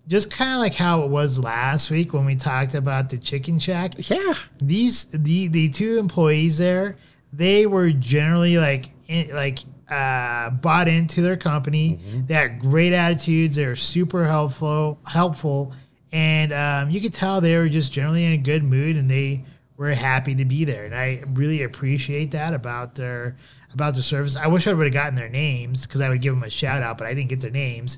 [0.08, 3.60] just kind of like how it was last week when we talked about the chicken
[3.60, 3.94] shack.
[4.10, 4.34] yeah.
[4.58, 6.98] these the the two employees there
[7.32, 12.00] they were generally like in, like uh bought into their company.
[12.28, 13.56] They had great attitudes.
[13.56, 15.74] They were super helpful helpful.
[16.12, 19.44] And um, you could tell they were just generally in a good mood and they
[19.78, 20.86] were happy to be there.
[20.86, 23.38] And i really appreciate that about their
[23.74, 24.36] about their service.
[24.36, 26.82] I wish i would have gotten their names because i would give them a shout
[26.82, 27.98] out but i didn't get their names.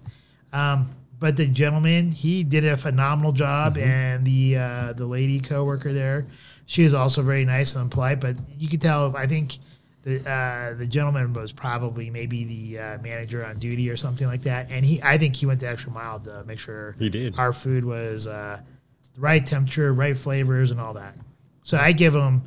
[0.54, 5.94] Um, but the gentleman, he did a phenomenal job, and the uh, the lady coworker
[5.94, 6.26] there,
[6.66, 8.20] she was also very nice and polite.
[8.20, 9.60] But you could tell, I think
[10.04, 14.42] the uh, the gentleman was probably maybe the uh, manager on duty or something like
[14.44, 17.38] that, and he, I think he went the extra mile to make sure He did.
[17.38, 18.60] our food was uh,
[19.14, 21.16] the right temperature, right flavors, and all that.
[21.62, 22.42] So I give him,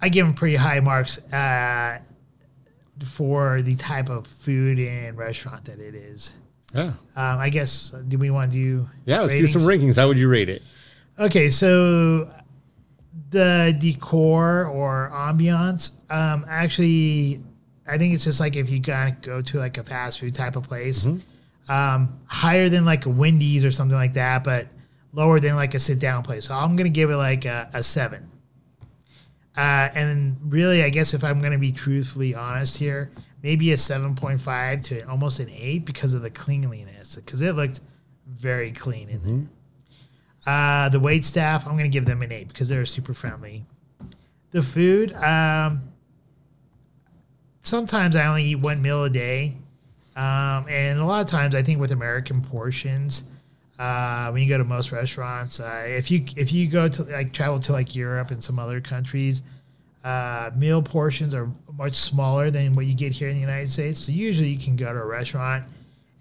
[0.00, 1.18] I give him pretty high marks.
[1.32, 1.98] Uh,
[3.04, 6.36] for the type of food and restaurant that it is.
[6.72, 6.82] Yeah.
[6.82, 8.88] Um, I guess, do we want to do?
[9.04, 9.22] Yeah.
[9.22, 9.96] Let's do some rankings.
[9.96, 10.62] How would you rate it?
[11.18, 12.32] Okay, so
[13.34, 17.42] the decor or ambiance, um, actually,
[17.86, 20.56] I think it's just like if you gotta go to like a fast food type
[20.56, 21.04] of place,
[21.68, 24.68] um, higher than like a Wendy's or something like that, but
[25.12, 26.46] lower than like a sit down place.
[26.46, 28.28] So I'm gonna give it like a, a seven.
[29.56, 33.76] Uh, and really, I guess if I'm going to be truthfully honest here, maybe a
[33.76, 37.80] 7.5 to almost an 8 because of the cleanliness, because it looked
[38.26, 39.48] very clean in there.
[40.46, 43.64] Uh, the wait staff, I'm going to give them an 8 because they're super friendly.
[44.50, 45.82] The food, um,
[47.62, 49.56] sometimes I only eat one meal a day.
[50.16, 53.24] Um, and a lot of times, I think with American portions,
[53.78, 57.32] uh, when you go to most restaurants, uh, if you if you go to like
[57.32, 59.42] travel to like Europe and some other countries,
[60.04, 63.98] uh, meal portions are much smaller than what you get here in the United States.
[63.98, 65.64] So usually you can go to a restaurant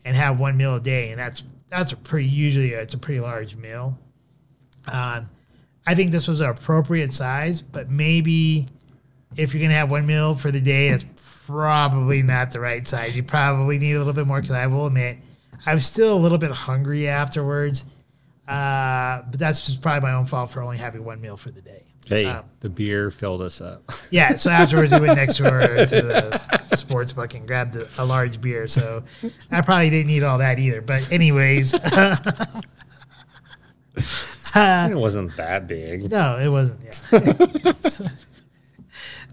[0.05, 3.19] and have one meal a day, and that's that's a pretty usually it's a pretty
[3.19, 3.97] large meal.
[4.91, 5.29] Um,
[5.85, 8.67] I think this was an appropriate size, but maybe
[9.37, 11.05] if you're gonna have one meal for the day, it's
[11.45, 13.15] probably not the right size.
[13.15, 15.17] You probably need a little bit more because I will admit
[15.65, 17.85] I was still a little bit hungry afterwards.
[18.47, 21.61] Uh, but that's just probably my own fault for only having one meal for the
[21.61, 21.83] day.
[22.05, 23.89] Hey, Um, the beer filled us up.
[24.09, 26.37] yeah, so afterwards we went next door to the
[26.75, 28.67] sports book and grabbed a, a large beer.
[28.67, 29.03] So
[29.49, 30.81] I probably didn't eat all that either.
[30.81, 31.73] But anyways,
[34.91, 36.09] it wasn't that big.
[36.11, 36.79] no, it wasn't.
[36.83, 37.73] Yeah.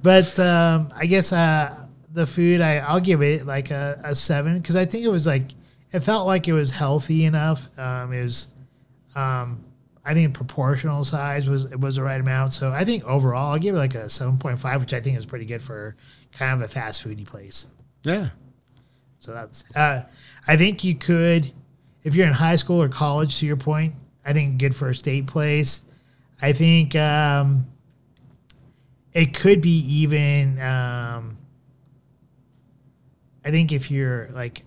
[0.02, 4.59] But um, I guess uh, the food I I'll give it like a, a seven
[4.59, 5.52] because I think it was like
[5.92, 7.68] it felt like it was healthy enough.
[7.78, 8.48] Um, it was.
[9.14, 9.64] Um,
[10.02, 12.54] I think proportional size was it was the right amount.
[12.54, 15.18] So I think overall I'll give it like a seven point five, which I think
[15.18, 15.96] is pretty good for
[16.33, 17.66] kind of a fast foody place.
[18.02, 18.30] Yeah.
[19.18, 20.04] So that's uh,
[20.48, 21.52] I think you could
[22.02, 23.40] if you're in high school or college.
[23.40, 23.92] To your point,
[24.24, 25.83] I think good for a state place.
[26.42, 27.66] I think um,
[29.12, 30.61] it could be even.
[30.61, 31.38] Um,
[33.44, 34.64] I think if you're like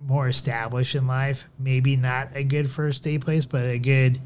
[0.00, 4.20] more established in life, maybe not a good first date place, but a good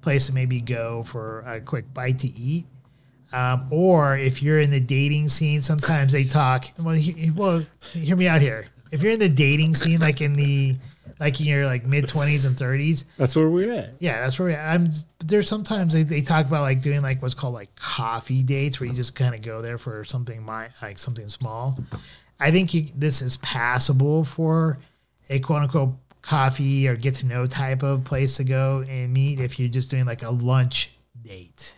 [0.00, 2.66] place to maybe go for a quick bite to eat.
[3.32, 6.66] Um, or if you're in the dating scene, sometimes they talk.
[6.82, 8.66] Well, he, well, hear me out here.
[8.90, 10.76] If you're in the dating scene, like in the
[11.20, 13.94] like in your like mid twenties and thirties, That's where we're at.
[13.98, 14.58] yeah, that's where we, are.
[14.58, 14.74] at.
[14.74, 14.90] I'm.
[15.24, 18.88] There's sometimes they, they talk about like doing like what's called like coffee dates, where
[18.88, 21.78] you just kind of go there for something my like something small.
[22.40, 24.78] I think you, this is passable for
[25.28, 25.90] a quote unquote
[26.22, 29.90] coffee or get to know type of place to go and meet if you're just
[29.90, 31.74] doing like a lunch date.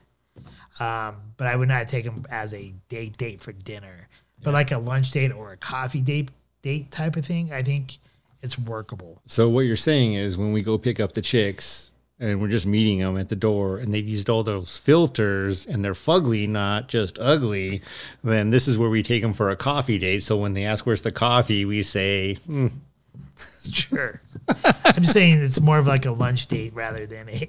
[0.79, 4.09] Um, but I would not take them as a date date for dinner.
[4.43, 6.31] But like a lunch date or a coffee date
[6.63, 7.99] date type of thing, I think
[8.43, 9.21] it's workable.
[9.27, 12.67] So what you're saying is when we go pick up the chicks and we're just
[12.67, 16.89] meeting them at the door and they've used all those filters and they're fugly, not
[16.89, 17.83] just ugly,
[18.23, 20.23] then this is where we take them for a coffee date.
[20.23, 22.67] So when they ask where's the coffee, we say, "Hmm,
[23.73, 24.21] Sure.
[24.85, 27.49] I'm just saying it's more of like a lunch date rather than a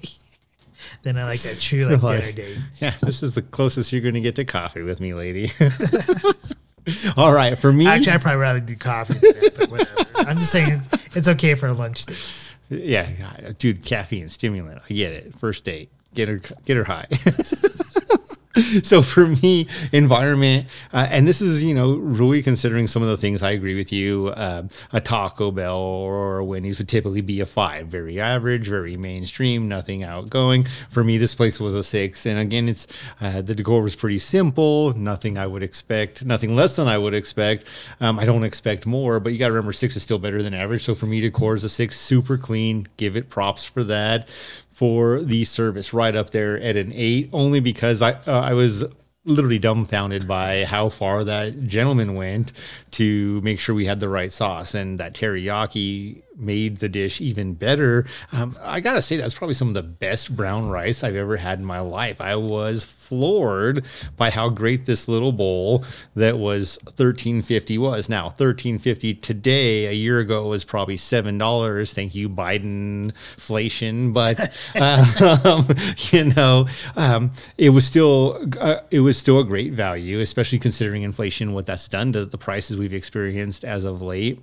[1.02, 2.58] than a, like a true like dinner date.
[2.80, 5.50] yeah, this is the closest you're going to get to coffee with me, lady.
[7.16, 9.14] all right, for me, Actually, I'd probably rather do coffee.
[9.14, 10.28] Than that, but whatever.
[10.28, 10.82] I'm just saying
[11.14, 12.24] it's okay for a lunch date.
[12.68, 13.10] yeah,
[13.58, 14.82] dude, caffeine stimulant.
[14.88, 15.34] I get it.
[15.36, 17.06] First date, get her, get her high.
[18.82, 23.16] so for me, environment, uh, and this is you know really considering some of the
[23.16, 24.32] things I agree with you.
[24.36, 29.68] Um, a Taco Bell or Wendy's would typically be a five, very average, very mainstream,
[29.68, 30.64] nothing outgoing.
[30.90, 32.86] For me, this place was a six, and again, it's
[33.20, 37.14] uh, the decor was pretty simple, nothing I would expect, nothing less than I would
[37.14, 37.64] expect.
[38.00, 40.52] Um, I don't expect more, but you got to remember six is still better than
[40.52, 40.84] average.
[40.84, 42.86] So for me, decor is a six, super clean.
[42.98, 44.28] Give it props for that
[44.72, 48.84] for the service right up there at an eight, only because I uh, I was
[49.24, 52.52] literally dumbfounded by how far that gentleman went
[52.90, 54.74] to make sure we had the right sauce.
[54.74, 58.06] And that teriyaki made the dish even better.
[58.32, 61.58] Um, I gotta say that's probably some of the best brown rice I've ever had
[61.58, 62.20] in my life.
[62.20, 63.84] I was floored
[64.16, 68.08] by how great this little bowl that was thirteen fifty was.
[68.08, 71.92] Now thirteen fifty today, a year ago was probably seven dollars.
[71.92, 74.38] Thank you, Biden inflation, but
[74.80, 75.66] um,
[76.10, 76.66] you know,
[76.96, 81.66] um, it was still uh, it was still a great value, especially considering inflation, what
[81.66, 84.40] that's done to the prices we've experienced as of late.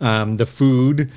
[0.00, 1.12] Um, the food.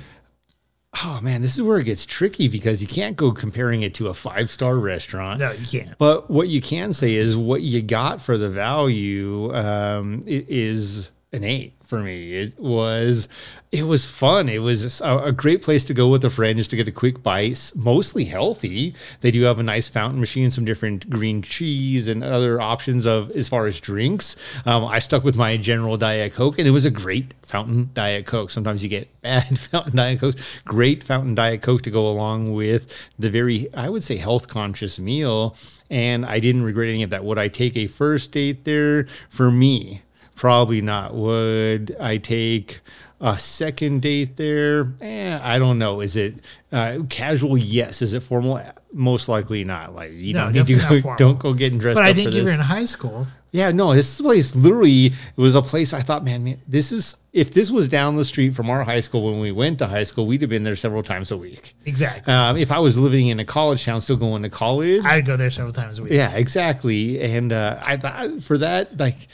[1.04, 4.08] Oh man, this is where it gets tricky because you can't go comparing it to
[4.08, 5.40] a five star restaurant.
[5.40, 5.96] No, you can't.
[5.98, 11.44] But what you can say is what you got for the value um, is an
[11.44, 12.34] eight for me.
[12.34, 13.28] It was
[13.72, 14.48] it was fun.
[14.48, 16.92] It was a, a great place to go with a friend just to get a
[16.92, 17.72] quick bite.
[17.74, 18.94] Mostly healthy.
[19.20, 23.30] They do have a nice fountain machine, some different green cheese and other options of
[23.32, 24.36] as far as drinks.
[24.66, 28.26] Um, I stuck with my general diet coke, and it was a great fountain diet
[28.26, 28.50] coke.
[28.50, 30.36] Sometimes you get bad fountain diet coke.
[30.64, 34.98] Great fountain diet coke to go along with the very I would say health conscious
[34.98, 35.56] meal.
[35.90, 37.24] And I didn't regret any of that.
[37.24, 39.06] Would I take a first date there?
[39.30, 40.02] For me,
[40.38, 41.14] Probably not.
[41.14, 42.78] Would I take
[43.20, 44.92] a second date there?
[45.00, 46.00] Eh, I don't know.
[46.00, 46.34] Is it
[46.70, 47.58] uh, casual?
[47.58, 48.02] Yes.
[48.02, 48.62] Is it formal?
[48.92, 49.96] Most likely not.
[49.96, 52.32] Like you No, don't need to go, don't go getting dressed But up I think
[52.32, 53.26] you were in high school.
[53.50, 57.16] Yeah, no, this place literally it was a place I thought, man, man, this is
[57.32, 60.04] if this was down the street from our high school when we went to high
[60.04, 61.74] school, we'd have been there several times a week.
[61.84, 62.32] Exactly.
[62.32, 65.36] Um, if I was living in a college town, still going to college, I'd go
[65.36, 66.12] there several times a week.
[66.12, 67.20] yeah, exactly.
[67.20, 69.28] And uh, I thought for that, like,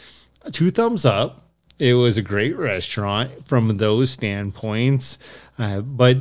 [0.53, 1.51] two thumbs up.
[1.79, 5.19] It was a great restaurant from those standpoints,
[5.59, 6.19] uh, but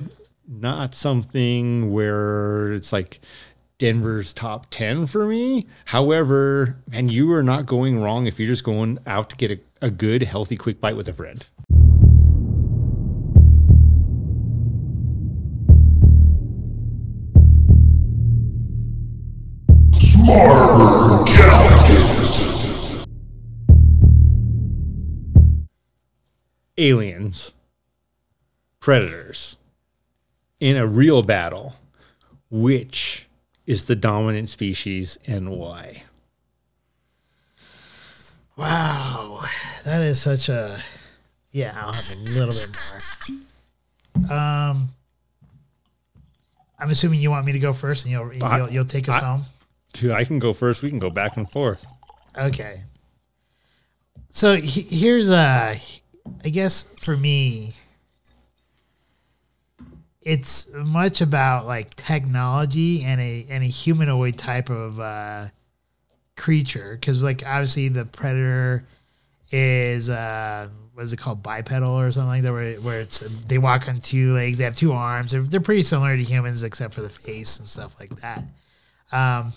[0.47, 3.19] not something where it's like
[3.78, 5.67] Denver's top 10 for me.
[5.86, 9.59] However, and you are not going wrong if you're just going out to get a,
[9.82, 11.45] a good, healthy, quick bite with a friend.
[19.93, 20.62] Smarter
[26.78, 27.53] aliens,
[28.80, 29.57] predators
[30.59, 31.76] in a real battle,
[32.49, 33.26] which
[33.65, 36.03] is the dominant species and why?
[38.55, 39.43] Wow,
[39.84, 40.80] that is such a
[41.51, 41.74] yeah.
[41.76, 42.78] I'll have a little bit
[44.19, 44.32] more.
[44.38, 44.89] Um,
[46.78, 49.15] I'm assuming you want me to go first, and you'll I- you'll, you'll take us
[49.15, 49.45] I- home.
[49.93, 50.82] Dude, I can go first.
[50.82, 51.86] We can go back and forth.
[52.38, 52.82] Okay.
[54.32, 55.78] So he- here's uh
[56.43, 57.74] I guess for me
[60.21, 65.47] it's much about like technology and a and a humanoid type of uh
[66.36, 66.97] creature.
[67.01, 68.86] Cuz like obviously the predator
[69.51, 71.41] is uh what is it called?
[71.43, 74.76] Bipedal or something like that where, where it's they walk on two legs they have
[74.76, 78.15] two arms they're, they're pretty similar to humans except for the face and stuff like
[78.21, 78.43] that.
[79.11, 79.53] Um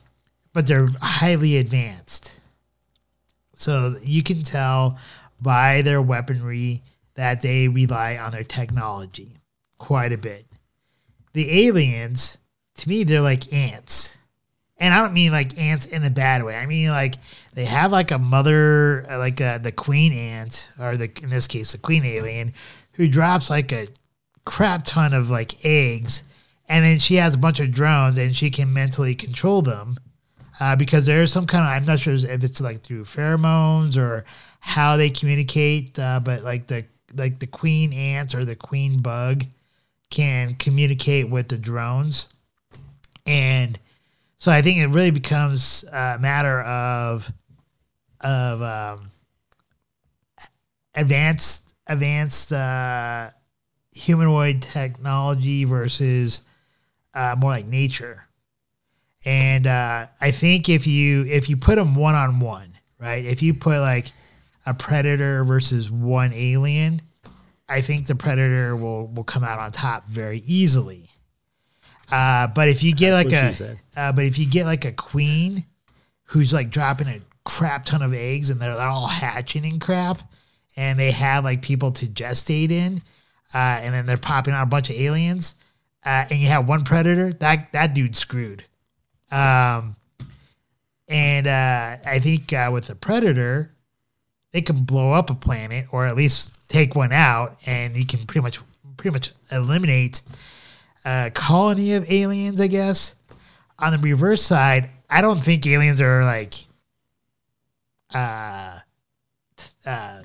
[0.53, 2.41] but they're highly advanced.
[3.55, 4.99] So you can tell
[5.41, 6.83] by their weaponry
[7.15, 9.37] that they rely on their technology
[9.79, 10.47] quite a bit.
[11.33, 12.39] The aliens,
[12.77, 14.19] to me, they're like ants.
[14.79, 16.57] And I don't mean like ants in a bad way.
[16.57, 17.17] I mean like
[17.55, 21.47] they have like a mother, uh, like uh the queen ant, or the in this
[21.47, 22.53] case the queen alien,
[22.93, 23.89] who drops like a
[24.45, 26.25] crap ton of like eggs,
[26.69, 29.97] and then she has a bunch of drones and she can mentally control them
[30.61, 34.25] uh, because there's some kind of I'm not sure if it's like through pheromones or
[34.61, 36.85] how they communicate, uh, but like the
[37.15, 39.45] like the queen ants or the queen bug
[40.11, 42.29] can communicate with the drones,
[43.27, 43.79] and
[44.39, 47.31] so I think it really becomes a matter of
[48.21, 49.11] of um,
[50.95, 53.31] advanced advanced uh,
[53.93, 56.41] humanoid technology versus
[57.15, 58.27] uh, more like nature.
[59.27, 63.25] And uh, I think if you if you put them one on one, right?
[63.25, 64.13] If you put like
[64.65, 67.03] a predator versus one alien,
[67.69, 71.11] I think the predator will will come out on top very easily.
[72.09, 74.93] Uh, but if you get That's like a uh, but if you get like a
[74.93, 75.67] queen
[76.27, 80.23] who's like dropping a crap ton of eggs and they're all hatching and crap,
[80.77, 83.03] and they have like people to gestate in,
[83.53, 85.57] uh, and then they're popping out a bunch of aliens,
[86.05, 88.65] uh, and you have one predator, that that dude's screwed.
[89.31, 89.97] Um,
[91.09, 93.73] and uh, I think uh, with the predator,
[94.53, 98.25] they can blow up a planet or at least take one out, and you can
[98.27, 98.61] pretty much
[98.97, 100.23] pretty much eliminate
[101.05, 102.61] a colony of aliens.
[102.61, 103.15] I guess.
[103.79, 106.55] On the reverse side, I don't think aliens are like
[108.15, 108.79] uh,
[109.85, 110.23] uh,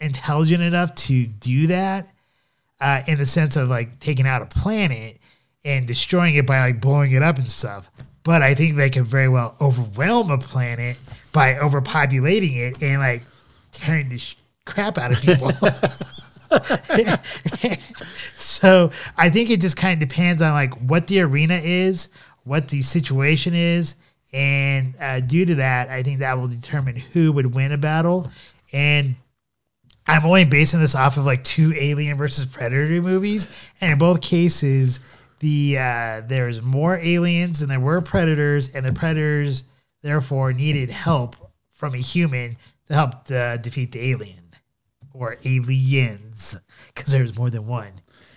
[0.00, 2.08] intelligent enough to do that.
[2.80, 5.18] Uh, in the sense of like taking out a planet
[5.64, 7.90] and destroying it by like blowing it up and stuff.
[8.24, 10.96] But I think they can very well overwhelm a planet
[11.32, 13.22] by overpopulating it and like
[13.72, 15.52] tearing the sh- crap out of people.
[18.34, 22.08] so I think it just kind of depends on like what the arena is,
[22.44, 23.94] what the situation is,
[24.34, 28.28] and uh, due to that, I think that will determine who would win a battle.
[28.72, 29.14] And
[30.08, 33.48] I'm only basing this off of like two Alien versus Predator movies,
[33.80, 34.98] and in both cases,
[35.44, 39.64] the uh, there's more aliens than there were predators, and the predators
[40.02, 41.36] therefore needed help
[41.74, 42.56] from a human
[42.88, 44.40] to help uh, defeat the alien
[45.12, 46.56] or aliens
[46.94, 47.92] because there's more than one.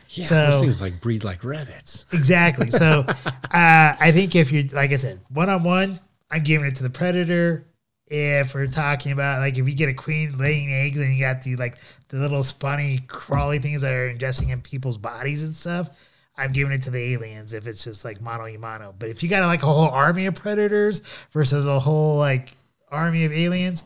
[0.09, 2.05] Yeah, So- those things like breed like rabbits.
[2.11, 2.69] Exactly.
[2.83, 5.99] So uh, I think if you're, like I said, one on one,
[6.29, 7.65] I'm giving it to the predator.
[8.09, 11.41] If we're talking about like if you get a queen laying eggs and you got
[11.41, 11.77] the like
[12.09, 15.89] the little spawny crawly things that are ingesting in people's bodies and stuff,
[16.37, 18.93] I'm giving it to the aliens if it's just like mono y mono.
[18.97, 22.53] But if you got like a whole army of predators versus a whole like
[22.91, 23.83] army of aliens,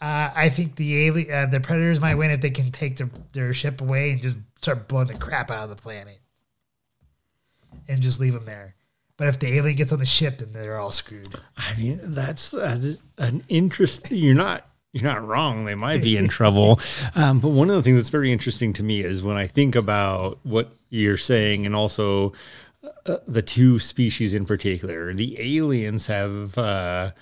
[0.00, 3.10] uh, I think the alien, uh, the predators might win if they can take their,
[3.32, 6.20] their ship away and just start blowing the crap out of the planet
[7.88, 8.74] and just leave them there.
[9.16, 11.34] But if the alien gets on the ship, then they're all screwed.
[11.56, 14.10] I mean, that's uh, an interest.
[14.10, 15.64] You're not you're not wrong.
[15.64, 16.80] They might be in trouble.
[17.14, 19.76] Um, but one of the things that's very interesting to me is when I think
[19.76, 22.32] about what you're saying, and also
[23.06, 25.12] uh, the two species in particular.
[25.14, 27.12] The aliens have uh,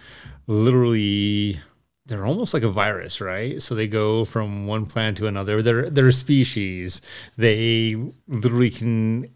[0.46, 1.60] literally.
[2.06, 3.60] They're almost like a virus, right?
[3.60, 5.60] So they go from one planet to another.
[5.62, 7.02] They're they're a species.
[7.36, 7.96] They
[8.28, 9.28] literally can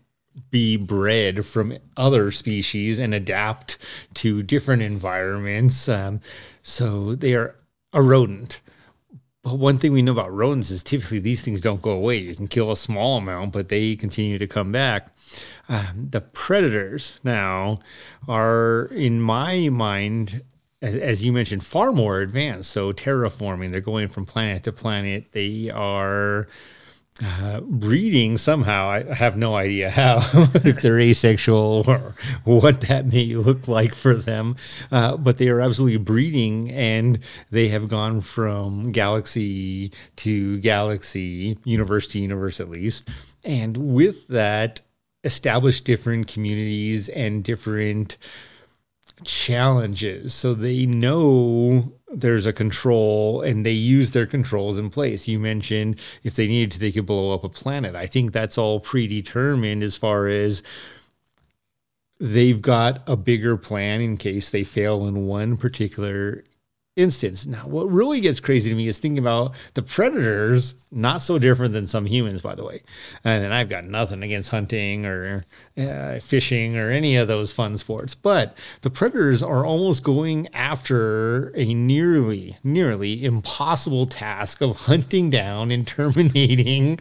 [0.50, 3.78] be bred from other species and adapt
[4.14, 5.88] to different environments.
[5.88, 6.20] Um,
[6.62, 7.56] so they are
[7.92, 8.60] a rodent.
[9.42, 12.18] But one thing we know about rodents is typically these things don't go away.
[12.18, 15.16] You can kill a small amount, but they continue to come back.
[15.68, 17.80] Um, the predators now
[18.28, 20.42] are, in my mind,
[20.82, 22.70] as, as you mentioned, far more advanced.
[22.70, 25.32] So terraforming, they're going from planet to planet.
[25.32, 26.46] They are
[27.22, 28.88] uh, breeding somehow.
[28.88, 30.18] I have no idea how,
[30.54, 32.14] if they're asexual or
[32.44, 34.56] what that may look like for them.
[34.90, 37.18] Uh, but they are absolutely breeding, and
[37.50, 43.08] they have gone from galaxy to galaxy, universe to universe at least.
[43.44, 44.80] And with that,
[45.24, 48.16] established different communities and different
[49.24, 50.34] challenges.
[50.34, 55.28] So they know there's a control and they use their controls in place.
[55.28, 57.94] You mentioned if they needed to they could blow up a planet.
[57.94, 60.62] I think that's all predetermined as far as
[62.18, 66.44] they've got a bigger plan in case they fail in one particular
[66.96, 67.46] instance.
[67.46, 71.72] Now, what really gets crazy to me is thinking about the predators, not so different
[71.72, 72.82] than some humans, by the way.
[73.24, 75.44] And I've got nothing against hunting or
[75.78, 81.56] uh, fishing or any of those fun sports, but the predators are almost going after
[81.56, 86.98] a nearly, nearly impossible task of hunting down and terminating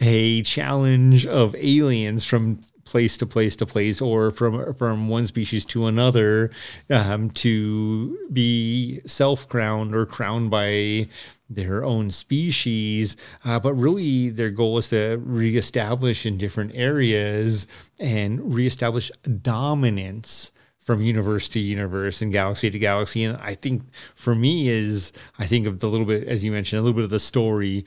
[0.00, 5.64] a challenge of aliens from place to place to place or from from one species
[5.64, 6.50] to another
[6.90, 11.08] um, to be self crowned or crowned by
[11.48, 13.16] their own species.
[13.44, 17.68] Uh, but really their goal is to reestablish in different areas
[18.00, 19.10] and reestablish
[19.42, 23.22] dominance from universe to universe and galaxy to galaxy.
[23.22, 23.82] And i think
[24.16, 27.04] for me is i think of the little bit as you mentioned a little bit
[27.04, 27.84] of the story.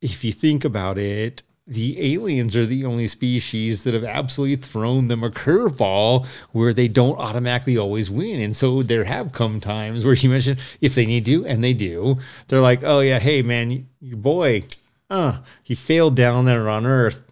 [0.00, 5.08] If you think about it the aliens are the only species that have absolutely thrown
[5.08, 8.40] them a curveball where they don't automatically always win.
[8.40, 11.74] And so there have come times where you mentioned if they need to, and they
[11.74, 12.16] do,
[12.46, 14.62] they're like, oh, yeah, hey, man, your boy,
[15.10, 17.22] uh, he failed down there on Earth.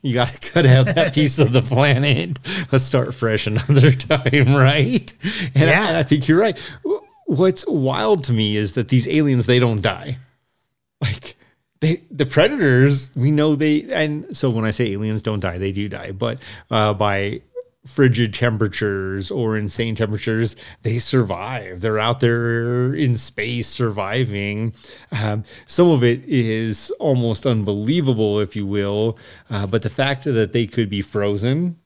[0.00, 2.38] You got to cut out that piece of the planet.
[2.72, 5.12] Let's start fresh another time, right?
[5.54, 5.82] And, Yeah.
[5.82, 6.58] I, and I think you're right.
[7.26, 10.16] What's wild to me is that these aliens, they don't die.
[11.02, 11.36] Like,
[11.82, 15.72] they the predators we know they and so when i say aliens don't die they
[15.72, 17.42] do die but uh, by
[17.84, 24.72] frigid temperatures or insane temperatures they survive they're out there in space surviving
[25.20, 29.18] um, some of it is almost unbelievable if you will
[29.50, 31.76] uh, but the fact that they could be frozen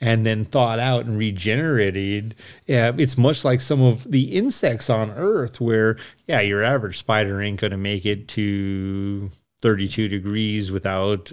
[0.00, 2.34] and then thawed out and regenerated.
[2.66, 5.96] Yeah, it's much like some of the insects on Earth, where
[6.26, 9.30] yeah, your average spider ain't gonna make it to
[9.62, 11.32] 32 degrees without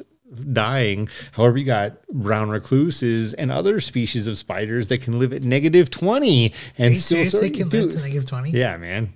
[0.54, 1.10] dying.
[1.32, 5.90] However, you got brown recluses and other species of spiders that can live at negative
[5.90, 7.24] 20 and still?
[7.42, 8.52] They can live to negative 20?
[8.52, 9.14] Yeah, man.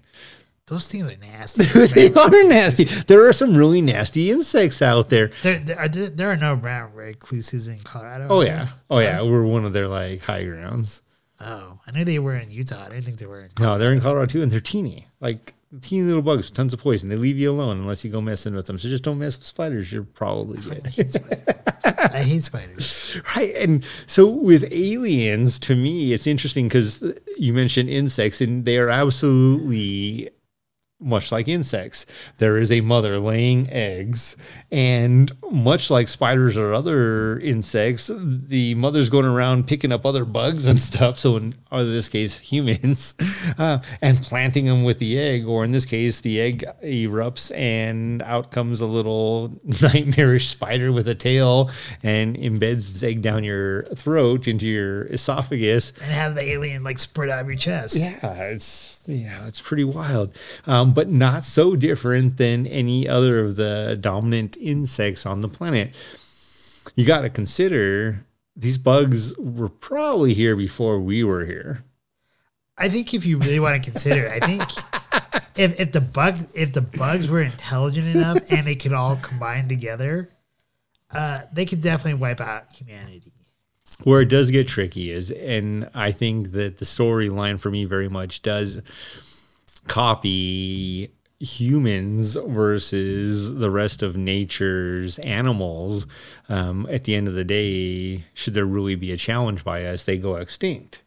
[0.68, 1.64] Those things are nasty.
[1.88, 2.86] they are nasty.
[2.86, 5.28] There are some really nasty insects out there.
[5.41, 8.28] there, there, are, there are no brown recluses in Colorado.
[8.30, 8.70] Oh yeah.
[8.89, 9.22] Oh yeah.
[9.22, 11.01] We're one of their like high grounds.
[11.41, 12.86] Oh, I knew they were in Utah.
[12.86, 13.76] I didn't think they were in Colorado.
[13.76, 16.80] No, they're in Colorado too, and they're teeny, like teeny little bugs, with tons of
[16.80, 17.09] poison.
[17.09, 18.78] They leave you alone unless you go messing with them.
[18.78, 19.91] So just don't mess with spiders.
[19.91, 20.57] You're probably
[20.95, 21.15] good.
[21.84, 23.19] I hate spiders.
[23.36, 23.53] right.
[23.55, 27.03] And so with aliens, to me, it's interesting because
[27.38, 30.30] you mentioned insects, and they are absolutely
[31.04, 32.06] much like insects.
[32.38, 34.38] There is a mother laying eggs,
[34.72, 40.68] and much like spiders or other insects, the mother's going around picking up other bugs
[40.68, 41.18] and stuff.
[41.18, 43.16] So, in this case, humans,
[43.58, 48.22] uh, and planting them with the egg, or in this case, the egg erupts and
[48.24, 49.51] out comes a little
[49.82, 51.70] nightmarish spider with a tail
[52.04, 55.91] and embeds its egg down your throat into your esophagus.
[56.01, 57.97] And have the alien like spread out of your chest.
[57.97, 60.36] Yeah, it's yeah, it's pretty wild,
[60.66, 65.95] um, but not so different than any other of the dominant insects on the planet.
[66.95, 68.25] You got to consider
[68.55, 71.83] these bugs were probably here before we were here.
[72.77, 74.69] I think if you really want to consider it, I think
[75.55, 79.67] if, if the bug if the bugs were intelligent enough and they could all combine
[79.67, 80.29] together,
[81.11, 83.33] uh, they could definitely wipe out humanity.
[84.03, 88.09] Where it does get tricky is, and I think that the storyline for me very
[88.09, 88.81] much does
[89.88, 96.05] copy humans versus the rest of nature's animals.
[96.47, 100.05] Um, at the end of the day, should there really be a challenge by us,
[100.05, 101.01] they go extinct.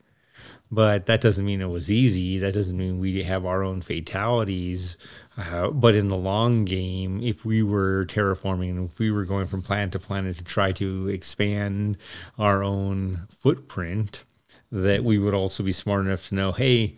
[0.70, 2.38] but that doesn't mean it was easy.
[2.38, 4.96] That doesn't mean we have our own fatalities.
[5.36, 9.62] Uh, but in the long game, if we were terraforming if we were going from
[9.62, 11.98] planet to planet to try to expand
[12.38, 14.24] our own footprint,
[14.72, 16.96] that we would also be smart enough to know, hey,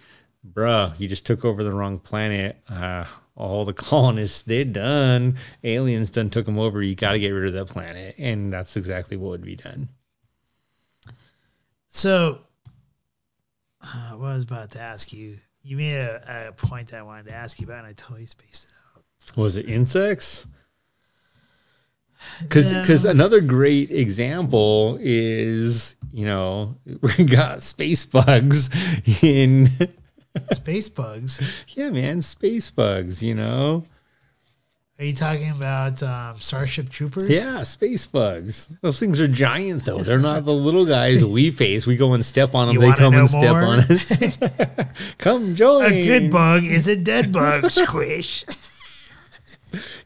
[0.53, 2.57] bruh, you just took over the wrong planet.
[2.69, 3.05] Uh,
[3.37, 5.37] all the colonists, they're done.
[5.65, 6.83] Aliens done took them over.
[6.83, 8.15] You got to get rid of that planet.
[8.19, 9.89] And that's exactly what would be done.
[11.89, 12.41] So,
[13.83, 17.27] uh, what I was about to ask you, you made a, a point I wanted
[17.27, 19.37] to ask you about, and I totally spaced it out.
[19.37, 20.47] Was it insects?
[22.43, 22.81] Because No.
[22.81, 26.77] because another great example is you know
[27.19, 28.71] we got space bugs
[29.23, 29.69] in
[30.53, 31.65] Space bugs.
[31.75, 33.85] yeah man space bugs you know
[34.99, 37.29] Are you talking about um, Starship Troopers?
[37.31, 41.87] yeah space bugs those things are giant though they're not the little guys we face
[41.87, 43.63] we go and step on them You they come and step more?
[43.65, 44.13] on us
[45.19, 47.71] come join A good bug is a dead bug.
[47.71, 48.45] Squish.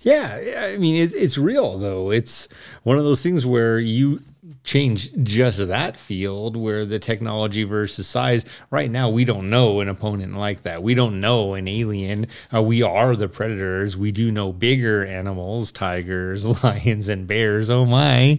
[0.01, 2.11] Yeah, yeah, I mean it, it's real though.
[2.11, 2.49] It's
[2.83, 4.21] one of those things where you
[4.65, 8.45] change just that field where the technology versus size.
[8.71, 10.83] Right now, we don't know an opponent like that.
[10.83, 12.27] We don't know an alien.
[12.53, 13.97] Uh, we are the predators.
[13.97, 17.71] We do know bigger animals, tigers, lions, and bears.
[17.71, 18.39] Oh my!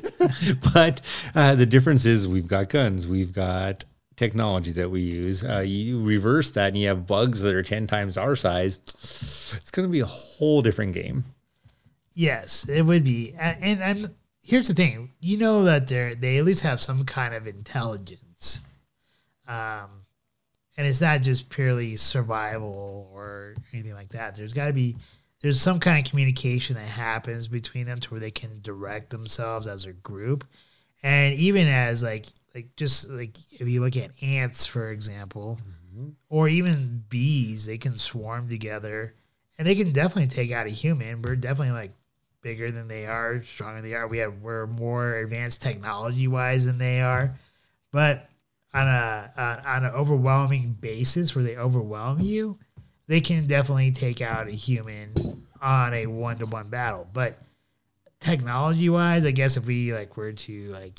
[0.74, 1.00] but
[1.34, 3.06] uh, the difference is we've got guns.
[3.06, 3.84] We've got
[4.16, 5.44] technology that we use.
[5.44, 8.80] Uh, you reverse that, and you have bugs that are ten times our size.
[8.86, 11.24] It's going to be a whole different game.
[12.14, 13.34] Yes, it would be.
[13.38, 14.10] And and
[14.50, 18.62] here's the thing: you know that they they at least have some kind of intelligence,
[19.46, 20.04] um,
[20.76, 24.34] and it's not just purely survival or anything like that.
[24.34, 24.96] There's got to be
[25.40, 29.68] there's some kind of communication that happens between them to where they can direct themselves
[29.68, 30.44] as a group,
[31.02, 35.58] and even as like like just like if you look at ants for example,
[36.28, 39.14] or even bees, they can swarm together
[39.58, 41.22] and they can definitely take out a human.
[41.22, 41.92] We're definitely like
[42.42, 44.06] bigger than they are, stronger than they are.
[44.06, 47.34] We have we're more advanced technology wise than they are,
[47.92, 48.28] but
[48.72, 52.58] on a on, on an overwhelming basis where they overwhelm you,
[53.06, 55.12] they can definitely take out a human
[55.60, 57.08] on a one to one battle.
[57.12, 57.38] But
[58.20, 60.98] technology wise, I guess if we like were to like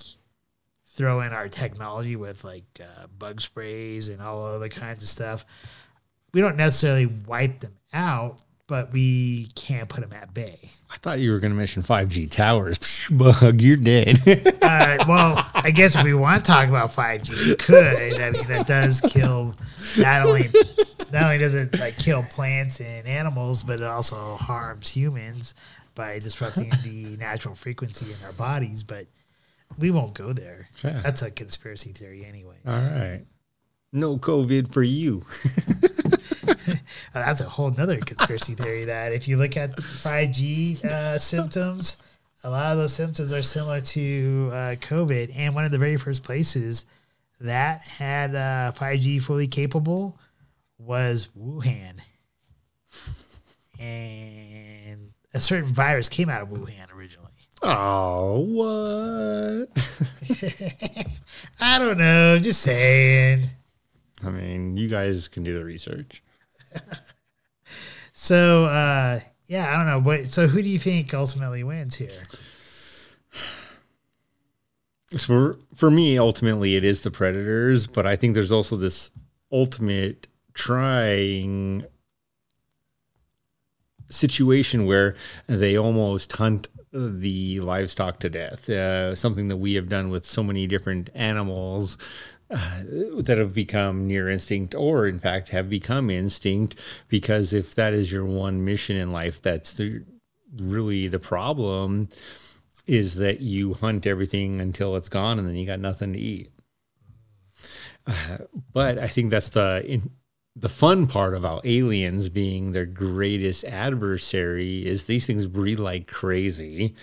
[0.88, 5.46] throw in our technology with like uh, bug sprays and all other kinds of stuff,
[6.34, 10.70] we don't necessarily wipe them out, but we can't put them at bay.
[10.92, 12.80] I thought you were going to mention 5G towers.
[13.10, 14.20] Bug, you're dead.
[14.62, 18.22] Uh, well, I guess if we want to talk about 5G, we could.
[18.22, 19.54] I mean, that does kill
[19.98, 20.50] not only
[21.12, 25.56] not only does it like kill plants and animals, but it also harms humans
[25.96, 28.84] by disrupting the natural frequency in our bodies.
[28.84, 29.08] But
[29.78, 30.70] we won't go there.
[30.84, 32.58] That's a conspiracy theory, anyway.
[32.66, 33.22] All right.
[33.94, 35.26] No COVID for you.
[37.14, 42.02] That's a whole nother conspiracy theory that if you look at 5G uh, symptoms,
[42.44, 45.34] a lot of those symptoms are similar to uh, COVID.
[45.36, 46.86] And one of the very first places
[47.42, 50.18] that had uh, 5G fully capable
[50.78, 52.00] was Wuhan.
[53.80, 57.28] And a certain virus came out of Wuhan originally.
[57.62, 59.70] Oh, what?
[61.60, 63.50] I don't know, just saying.
[64.24, 66.24] I mean, you guys can do the research.
[68.14, 70.00] So, uh, yeah, I don't know.
[70.00, 72.10] What, so, who do you think ultimately wins here?
[75.12, 79.12] So for, for me, ultimately, it is the predators, but I think there's also this
[79.52, 81.86] ultimate trying
[84.10, 85.16] situation where
[85.48, 88.70] they almost hunt the livestock to death.
[88.70, 91.98] Uh, something that we have done with so many different animals
[92.50, 92.84] uh,
[93.20, 96.76] that have become near instinct, or in fact have become instinct.
[97.08, 100.04] Because if that is your one mission in life, that's the,
[100.58, 102.10] really the problem
[102.88, 106.50] is that you hunt everything until it's gone and then you got nothing to eat.
[108.06, 108.38] Uh,
[108.74, 110.12] but I think that's the in,
[110.56, 116.96] the fun part about aliens being their greatest adversary is these things breed like crazy.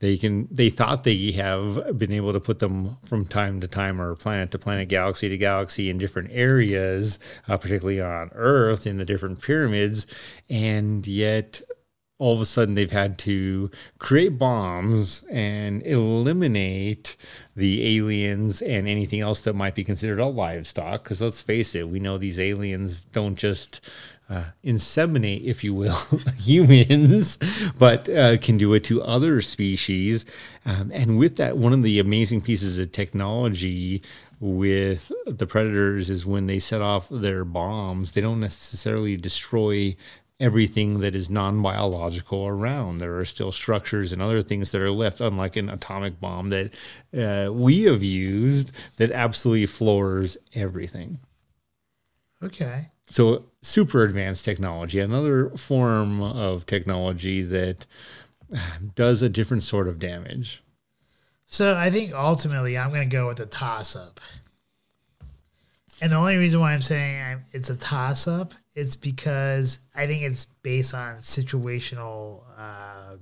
[0.00, 4.00] They can they thought they have been able to put them from time to time
[4.00, 8.96] or planet to planet, galaxy to galaxy in different areas, uh, particularly on Earth in
[8.96, 10.06] the different pyramids,
[10.48, 11.60] and yet
[12.20, 17.16] all of a sudden they've had to create bombs and eliminate
[17.56, 21.02] the aliens and anything else that might be considered a livestock.
[21.02, 23.80] Because let's face it, we know these aliens don't just
[24.28, 25.98] uh, inseminate, if you will,
[26.38, 27.38] humans,
[27.78, 30.26] but uh, can do it to other species.
[30.66, 34.02] Um, and with that, one of the amazing pieces of technology
[34.40, 39.94] with the predators is when they set off their bombs, they don't necessarily destroy
[40.40, 42.98] everything that is non-biological around.
[42.98, 46.74] There are still structures and other things that are left, unlike an atomic bomb that
[47.16, 51.18] uh, we have used that absolutely floors everything.
[52.42, 52.86] Okay.
[53.04, 57.84] So super advanced technology, another form of technology that
[58.54, 58.58] uh,
[58.94, 60.62] does a different sort of damage.
[61.44, 64.20] So I think ultimately I'm going to go with a toss up.
[66.00, 70.06] And the only reason why I'm saying I'm, it's a toss up is because I
[70.06, 73.16] think it's based on situational uh,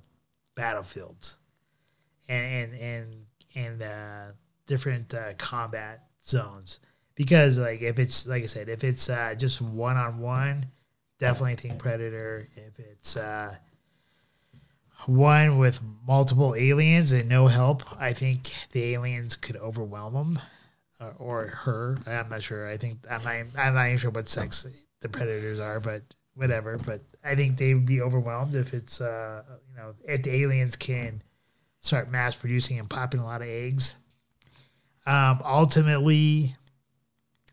[0.55, 1.37] battlefields
[2.29, 4.33] and and and, and uh,
[4.67, 6.79] different uh, combat zones.
[7.17, 10.67] Because like if it's like I said, if it's uh, just one on one,
[11.19, 12.49] definitely think Predator.
[12.55, 13.57] If it's uh,
[15.07, 20.39] one with multiple aliens and no help, I think the aliens could overwhelm them
[21.01, 21.99] uh, or her.
[22.07, 22.69] I'm not sure.
[22.69, 23.35] I think I'm not.
[23.59, 24.67] I'm not even sure what sex
[25.01, 26.03] the predators are, but
[26.35, 26.79] whatever.
[26.79, 30.77] But I think they would be overwhelmed if it's uh you know if the aliens
[30.77, 31.23] can
[31.81, 33.97] start mass producing and popping a lot of eggs.
[35.07, 36.55] Um, ultimately,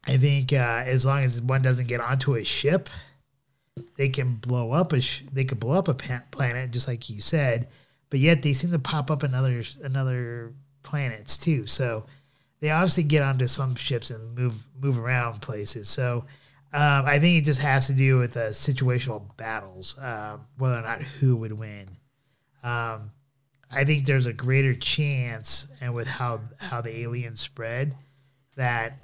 [0.07, 2.89] I think uh, as long as one doesn't get onto a ship,
[3.97, 7.09] they can blow up a sh- they could blow up a pa- planet just like
[7.09, 7.69] you said.
[8.09, 11.65] But yet they seem to pop up in other another planets too.
[11.67, 12.05] So
[12.59, 15.89] they obviously get onto some ships and move move around places.
[15.89, 16.25] So
[16.73, 20.81] um, I think it just has to do with uh, situational battles, um, whether or
[20.81, 21.87] not who would win.
[22.63, 23.11] Um,
[23.71, 27.95] I think there's a greater chance, and with how how the aliens spread,
[28.55, 29.03] that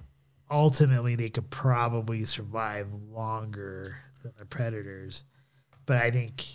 [0.50, 5.26] ultimately they could probably survive longer than the predators.
[5.86, 6.46] But I think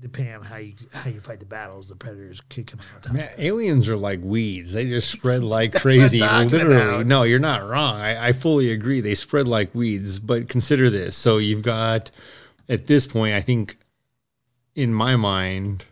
[0.00, 3.12] depending on how you how you fight the battles, the predators could come out.
[3.12, 4.72] Man, aliens are like weeds.
[4.72, 6.20] They just spread like crazy.
[6.20, 6.74] Literally.
[6.76, 7.06] about.
[7.06, 7.96] No, you're not wrong.
[7.96, 9.00] I, I fully agree.
[9.00, 10.18] They spread like weeds.
[10.18, 11.16] But consider this.
[11.16, 12.10] So you've got,
[12.68, 13.76] at this point, I think,
[14.74, 15.84] in my mind,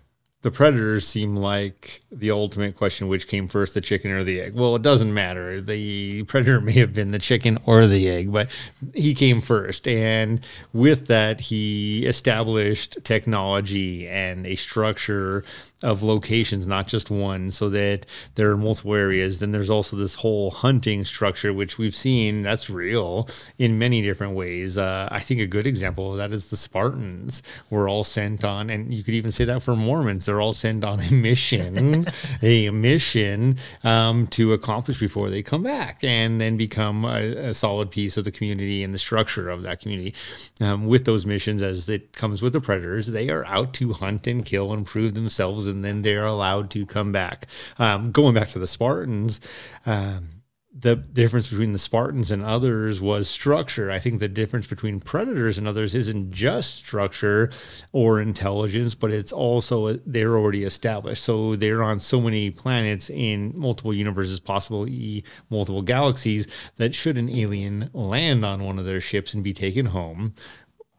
[0.43, 4.55] the predators seem like the ultimate question which came first, the chicken or the egg?
[4.55, 5.61] Well, it doesn't matter.
[5.61, 8.49] The predator may have been the chicken or the egg, but
[8.95, 9.89] he came first.
[9.89, 10.41] And
[10.73, 15.45] with that, he established technology and a structure
[15.83, 18.05] of locations, not just one, so that
[18.35, 19.39] there are multiple areas.
[19.39, 24.35] Then there's also this whole hunting structure, which we've seen that's real in many different
[24.35, 24.77] ways.
[24.77, 28.71] Uh, I think a good example of that is the Spartans were all sent on,
[28.71, 32.07] and you could even say that for Mormons, they're all sent on a mission,
[32.43, 37.91] a mission um, to accomplish before they come back and then become a, a solid
[37.91, 40.13] piece of the community and the structure of that community.
[40.61, 44.27] Um, with those missions, as it comes with the predators, they are out to hunt
[44.27, 47.47] and kill and prove themselves, and then they're allowed to come back.
[47.79, 49.41] Um, going back to the Spartans,
[49.87, 50.39] um,
[50.81, 53.91] the difference between the Spartans and others was structure.
[53.91, 57.51] I think the difference between predators and others isn't just structure
[57.93, 61.25] or intelligence, but it's also they're already established.
[61.25, 66.47] So they're on so many planets in multiple universes, possibly multiple galaxies,
[66.77, 70.35] that should an alien land on one of their ships and be taken home,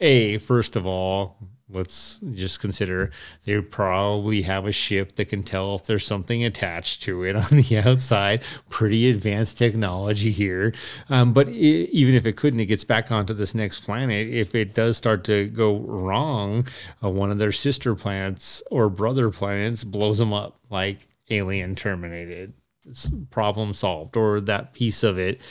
[0.01, 1.37] a first of all
[1.71, 3.11] let's just consider
[3.43, 7.45] they probably have a ship that can tell if there's something attached to it on
[7.51, 8.43] the outside.
[8.69, 10.73] Pretty advanced technology here.
[11.09, 14.29] Um, but i even if it couldn't it gets back onto this next planet.
[14.29, 16.67] If it does start to go wrong
[17.03, 22.53] uh, one of their sister planets or brother planets blows them up like alien terminated.
[22.85, 25.41] It's problem solved or that piece of it.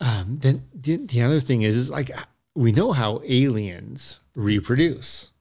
[0.00, 2.10] Um, then the, the other thing is is like
[2.54, 5.32] we know how aliens reproduce.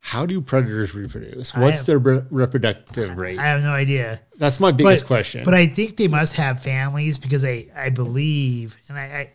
[0.00, 1.54] How do predators reproduce?
[1.54, 3.38] What's have- their re- reproductive rate?
[3.38, 4.20] I have no idea.
[4.38, 5.44] That's my biggest question.
[5.44, 9.32] But I think they must have families because I, I believe, and I, I,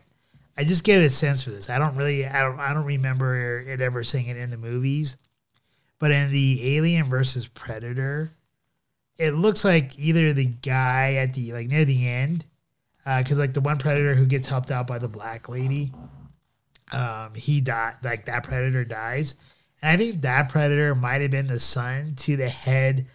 [0.58, 1.70] I just get a sense for this.
[1.70, 5.18] I don't really, I don't, I don't remember it ever seeing it in the movies,
[6.00, 8.32] but in the Alien versus Predator,
[9.18, 12.46] it looks like either the guy at the like near the end,
[13.06, 15.92] uh, because like the one Predator who gets helped out by the black lady,
[16.94, 17.96] um, he died.
[18.04, 19.36] Like that Predator dies,
[19.82, 23.06] and I think that Predator might have been the son to the head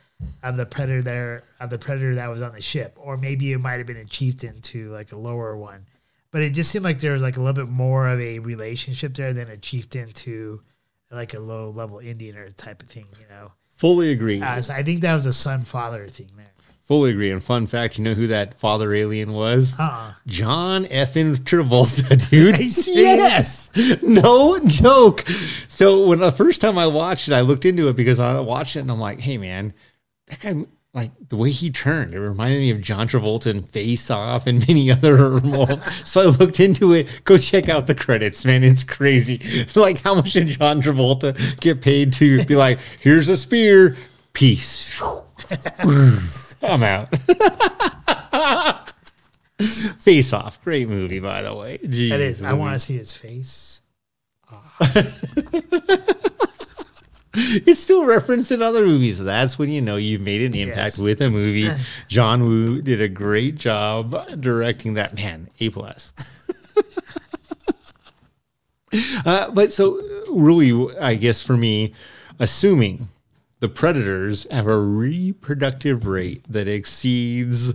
[0.43, 3.59] of the predator there of the predator that was on the ship, or maybe it
[3.59, 5.87] might have been a chieftain to like a lower one.
[6.31, 9.15] But it just seemed like there was like a little bit more of a relationship
[9.15, 10.61] there than a chieftain to
[11.11, 13.53] like a low level Indian or type of thing, you know.
[13.75, 14.43] Fully agree.
[14.43, 16.48] Uh, so I think that was a son father thing there.
[16.89, 17.31] Fully agree.
[17.31, 19.79] And fun fact, you know who that father alien was?
[19.79, 20.15] Uh-uh.
[20.27, 22.59] John effing Travolta, dude.
[22.59, 23.71] Yes.
[24.03, 25.21] No joke.
[25.69, 28.75] So when the first time I watched it, I looked into it because I watched
[28.77, 29.75] it and I'm like, hey man,
[30.29, 30.65] that guy
[30.95, 34.67] like the way he turned, it reminded me of John Travolta in Face Off and
[34.67, 36.09] many other roles.
[36.09, 37.21] so I looked into it.
[37.25, 38.65] Go check out the credits, man.
[38.65, 39.43] It's crazy.
[39.77, 43.99] Like how much did John Travolta get paid to be like, here's a spear,
[44.33, 44.99] peace.
[46.63, 47.09] I'm out.
[49.99, 51.79] Face Off, great movie, by the way.
[51.79, 52.45] Jeez, That is.
[52.45, 53.83] I want to see his face.
[57.41, 59.19] It's still referenced in other movies.
[59.21, 60.99] That's when you know you've made an impact Yes.
[60.99, 61.71] with a movie.
[62.09, 65.15] John Woo did a great job directing that.
[65.15, 66.13] Man, A plus.
[69.25, 70.01] uh, but so
[70.33, 71.95] really, I guess for me,
[72.41, 73.09] assuming
[73.61, 77.75] the predators have a reproductive rate that exceeds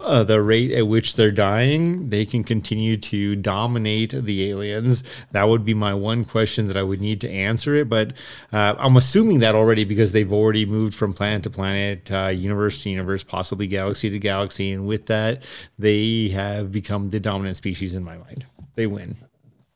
[0.00, 5.02] uh, the rate at which they're dying, they can continue to dominate the aliens.
[5.32, 7.88] That would be my one question that I would need to answer it.
[7.88, 8.12] But
[8.52, 12.82] uh, I'm assuming that already because they've already moved from planet to planet, uh, universe
[12.82, 14.70] to universe, possibly galaxy to galaxy.
[14.72, 15.42] And with that,
[15.78, 18.46] they have become the dominant species in my mind.
[18.74, 19.16] They win.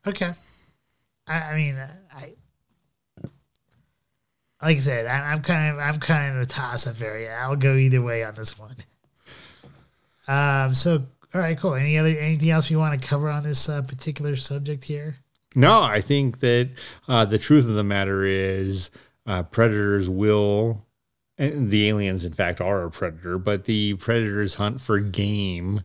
[0.07, 0.33] Okay.
[1.27, 1.91] I, I mean, I
[4.63, 7.37] like I said, I, I'm kind of I'm kind of a toss up area.
[7.41, 8.77] I'll go either way on this one.
[10.29, 10.75] Um.
[10.75, 11.75] So, all right, cool.
[11.75, 15.17] Any other anything else you want to cover on this uh, particular subject here?
[15.57, 16.71] No, I think that
[17.09, 18.91] uh, the truth of the matter is
[19.27, 20.87] uh, predators will,
[21.39, 25.83] and the aliens, in fact, are a predator, but the predators hunt for game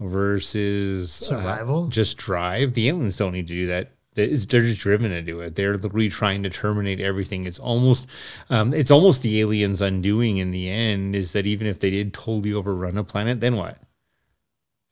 [0.00, 1.88] versus uh, Survival?
[1.88, 2.74] just drive.
[2.74, 3.92] The aliens don't need to do that.
[4.16, 5.54] It's- They're just driven to do it.
[5.54, 7.46] They're literally trying to terminate everything.
[7.46, 8.08] It's almost,
[8.50, 11.14] um, it's almost the aliens' undoing in the end.
[11.16, 13.78] Is that even if they did totally overrun a planet, then what?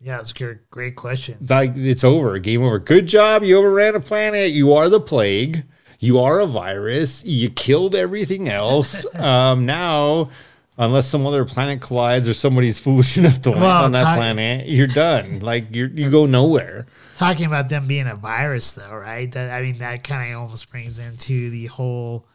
[0.01, 1.39] Yeah, it's a great, question.
[1.49, 5.65] like it's over game over good job you overran a planet you are the plague
[5.99, 10.29] you are a virus you killed everything else um now
[10.77, 14.69] unless some other planet collides or somebody's foolish enough to land Well, on that planet
[14.69, 16.85] you're done like you you go nowhere
[17.17, 19.31] Talking about them being a virus, though, right?
[19.33, 22.27] That I mean, that kind of almost brings into the whole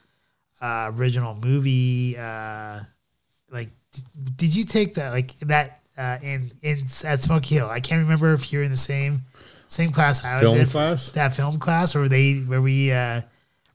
[0.62, 2.18] uh, original movie.
[2.18, 2.80] Uh,
[3.52, 4.02] like, d-
[4.36, 7.70] did you take that like that uh, in in at Smoky Hill?
[7.70, 9.24] I can't remember if you're in the same
[9.68, 10.68] same class I was Film in.
[10.68, 11.10] class?
[11.12, 13.22] That film class where they where we uh,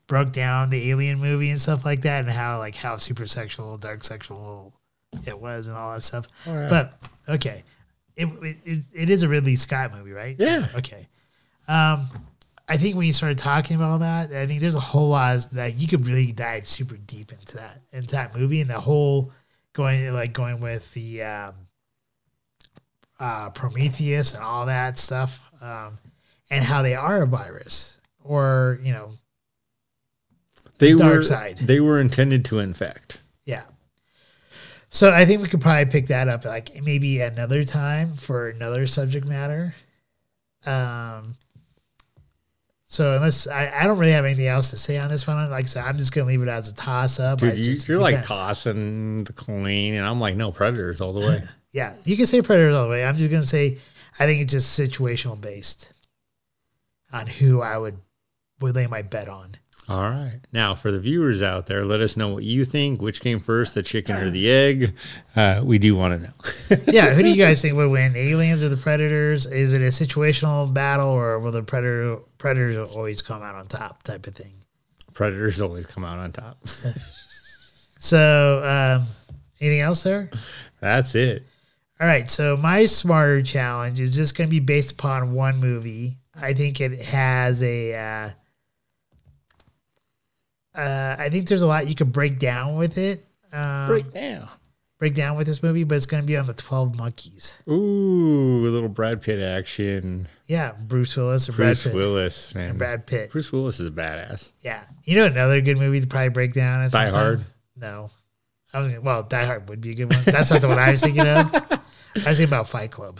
[0.07, 3.77] broke down the Alien movie and stuff like that, and how like how super sexual,
[3.77, 4.73] dark sexual
[5.25, 6.27] it was, and all that stuff.
[6.45, 6.99] But
[7.29, 7.63] okay,
[8.15, 8.27] it,
[8.65, 10.35] it it is a Ridley Scott movie, right?
[10.39, 10.67] Yeah.
[10.75, 11.07] Okay.
[11.67, 12.09] Um,
[12.67, 15.75] I think when you started talking about that, I think there's a whole lot that
[15.75, 19.31] you could really dive super deep into that into that movie and the whole
[19.73, 21.55] going like going with the um,
[23.19, 25.97] uh, Prometheus and all that stuff, um,
[26.49, 29.11] and how they are a virus or you know
[30.79, 31.57] they dark were side.
[31.59, 33.63] they were intended to infect Yeah.
[34.95, 38.87] So I think we could probably pick that up like maybe another time for another
[38.87, 39.75] subject matter.
[40.65, 41.35] Um
[42.85, 45.65] so unless I, I don't really have anything else to say on this one, like
[45.65, 47.39] I said, I'm just gonna leave it as a toss up.
[47.39, 51.43] Dude you, you're like tossing the coin and i'm like no predators all the way
[51.71, 53.03] Yeah, you can say predators all the way.
[53.03, 53.79] I'm just gonna say
[54.17, 55.91] I think it's just situational based
[57.11, 57.97] on who I would
[58.61, 59.57] would lay my bet on.
[59.87, 60.39] All right.
[60.51, 63.01] Now, for the viewers out there, let us know what you think.
[63.01, 64.95] Which came first, the chicken or the egg?
[65.35, 66.83] Uh, we do want to know.
[66.91, 68.15] yeah, who do you guys think would win?
[68.15, 69.45] Aliens or the Predators?
[69.45, 74.01] Is it a situational battle, or will the Predator Predators always come out on top,
[74.01, 74.53] type of thing?
[75.13, 76.57] Predators always come out on top.
[77.97, 79.07] So, um,
[79.59, 80.29] anything else there?
[80.79, 81.43] That's it.
[81.99, 82.29] All right.
[82.29, 86.17] So my smarter challenge is just going to be based upon one movie.
[86.35, 87.95] I think it has a.
[87.95, 88.29] Uh,
[90.75, 93.25] uh, I think there's a lot you could break down with it.
[93.53, 94.11] Um, break.
[94.11, 94.49] Down.
[94.97, 95.31] Break down.
[95.31, 97.59] down with this movie, but it's going to be on the Twelve Monkeys.
[97.67, 100.27] Ooh, a little Brad Pitt action.
[100.45, 101.95] Yeah, Bruce Willis or Bruce Brad Pitt.
[101.95, 102.77] Willis, man.
[102.77, 103.31] Brad Pitt.
[103.31, 104.53] Bruce Willis is a badass.
[104.61, 104.83] Yeah.
[105.03, 106.83] You know another good movie to probably break down.
[106.83, 107.19] At some Die time?
[107.19, 107.45] Hard?
[107.75, 108.09] No.
[108.73, 110.23] I was gonna, well, Die Hard would be a good one.
[110.25, 111.53] That's not the one I was thinking of.
[111.53, 111.79] I
[112.15, 113.19] was thinking about Fight Club.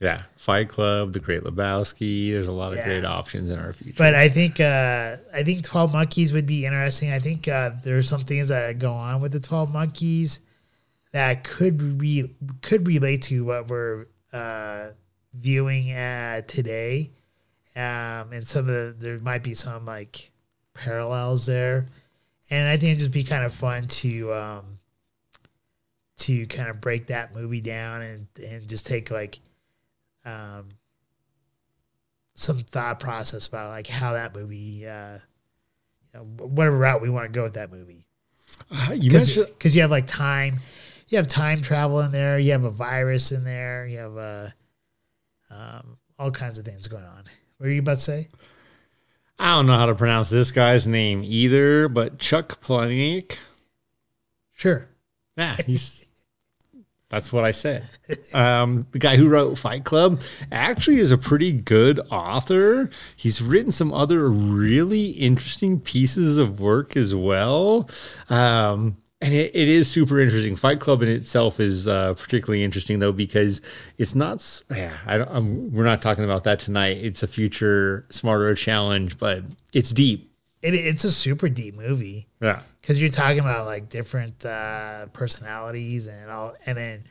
[0.00, 0.22] Yeah.
[0.36, 2.30] Fight Club, The Great Lebowski.
[2.32, 2.84] There's a lot of Yeah.
[2.86, 3.94] great options in our future.
[3.98, 7.10] But I think uh, I think Twelve Monkeys would be interesting.
[7.12, 10.40] I think uh, there are some things that go on with the Twelve Monkeys
[11.12, 12.32] that could re-
[12.62, 14.88] could relate to what we're uh,
[15.34, 17.10] viewing uh, today,
[17.74, 20.30] um, and some of the there might be some like
[20.74, 21.86] parallels there,
[22.50, 24.78] and I think it'd just be kind of fun to um,
[26.18, 29.40] to kind of break that movie down and and just take like
[30.28, 30.68] um
[32.34, 35.18] some thought process about like how that movie uh
[36.12, 38.06] you know whatever route we want to go with that movie
[38.70, 40.58] Uh, you mentioned because you have like time
[41.08, 44.48] you have time travel in there you have a virus in there you have uh
[45.50, 47.24] um all kinds of things going on
[47.56, 48.28] what were you about to say
[49.40, 53.38] I don't know how to pronounce this guy's name either, but Chuck Palahniuk.
[54.52, 54.88] sure
[55.36, 56.04] Yeah, he's.
[57.08, 57.84] That's what I said.
[58.34, 60.20] Um, the guy who wrote Fight Club
[60.52, 62.90] actually is a pretty good author.
[63.16, 67.88] He's written some other really interesting pieces of work as well.
[68.28, 70.54] Um, and it, it is super interesting.
[70.54, 73.62] Fight Club in itself is uh, particularly interesting though because
[73.96, 74.62] it's not.
[74.70, 76.98] Yeah, I don't, I'm, we're not talking about that tonight.
[76.98, 79.42] It's a future smarter challenge, but
[79.72, 80.30] it's deep.
[80.62, 82.62] It, it's a super deep movie Yeah.
[82.80, 87.04] because you're talking about like different uh, personalities and all, and then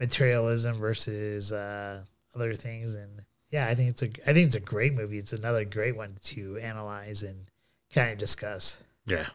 [0.00, 2.02] materialism versus uh,
[2.34, 2.94] other things.
[2.94, 3.20] And
[3.50, 5.18] yeah, I think it's a I think it's a great movie.
[5.18, 7.46] It's another great one to analyze and
[7.92, 8.82] kind of discuss.
[9.06, 9.26] Yeah.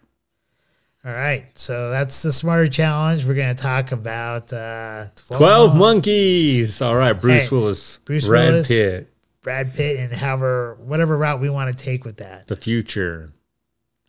[1.06, 3.26] All right, so that's the smarter challenge.
[3.26, 6.82] We're going to talk about uh, 12, 12 Monkeys.
[6.82, 8.68] All right, Bruce Hey, Willis, Bruce Brad Willis.
[8.68, 12.48] Pitt, Brad Pitt, and however whatever route we want to take with that.
[12.48, 13.32] the future,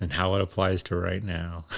[0.00, 1.64] and how it applies to right now.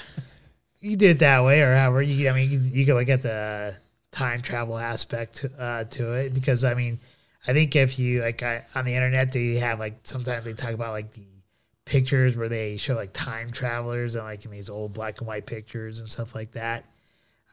[0.84, 2.28] You do it that way, or however you.
[2.28, 3.76] I mean, you, you can look at the
[4.10, 6.98] time travel aspect uh, to it because I mean,
[7.46, 10.72] I think if you like I, on the internet, they have like sometimes they talk
[10.72, 11.24] about like the
[11.84, 15.46] pictures where they show like time travelers and like in these old black and white
[15.46, 16.84] pictures and stuff like that.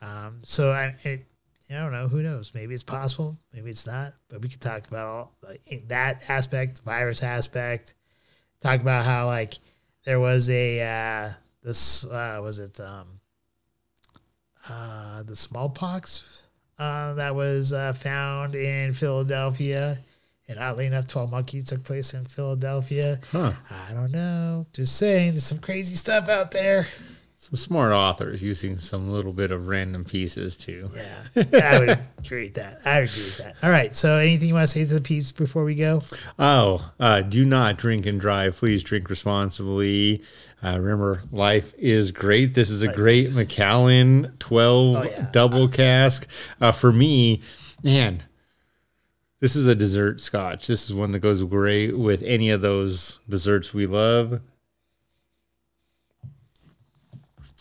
[0.02, 1.26] Um, so I, it,
[1.70, 2.08] I don't know.
[2.08, 2.54] Who knows?
[2.56, 3.38] Maybe it's possible.
[3.54, 4.14] Maybe it's not.
[4.28, 7.94] But we could talk about all like, that aspect, virus aspect.
[8.62, 9.60] Talk about how like
[10.06, 11.30] there was a uh,
[11.64, 13.20] this uh, was it um,
[14.70, 16.48] uh, the smallpox
[16.78, 19.98] uh, that was uh, found in Philadelphia.
[20.48, 23.20] And oddly enough, 12 Monkeys took place in Philadelphia.
[23.32, 23.54] Huh.
[23.70, 24.66] I don't know.
[24.74, 26.88] Just saying, there's some crazy stuff out there.
[27.42, 30.92] Some smart authors using some little bit of random pieces too.
[30.94, 32.82] Yeah, I would agree with that.
[32.84, 33.56] I would agree with that.
[33.64, 33.96] All right.
[33.96, 36.02] So, anything you want to say to the peeps before we go?
[36.38, 38.58] Oh, uh, do not drink and drive.
[38.58, 40.22] Please drink responsibly.
[40.62, 42.56] Uh, remember, life is great.
[42.56, 45.30] This is a great Macallan 12 Oh, yeah.
[45.32, 46.28] double cask.
[46.60, 47.42] Uh, for me,
[47.82, 48.22] man,
[49.40, 50.68] this is a dessert scotch.
[50.68, 54.42] This is one that goes great with any of those desserts we love.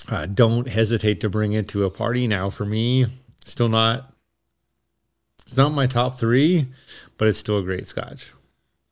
[0.09, 2.27] Uh, don't hesitate to bring it to a party.
[2.27, 3.07] Now, for me,
[3.45, 4.11] still not.
[5.43, 6.67] It's not my top three,
[7.17, 8.33] but it's still a great scotch.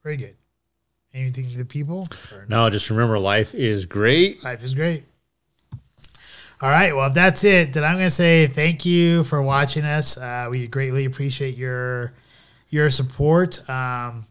[0.03, 0.37] Very good.
[1.15, 2.09] Anything to the people?
[2.33, 4.45] Or No, just remember life is great.
[4.45, 5.05] Life is great.
[6.61, 6.95] All right.
[6.95, 10.17] Well, if that's it, then I'm going to say thank you for watching us.
[10.17, 12.15] Uh, we greatly appreciate your
[12.69, 13.69] your support.
[13.69, 14.25] Um,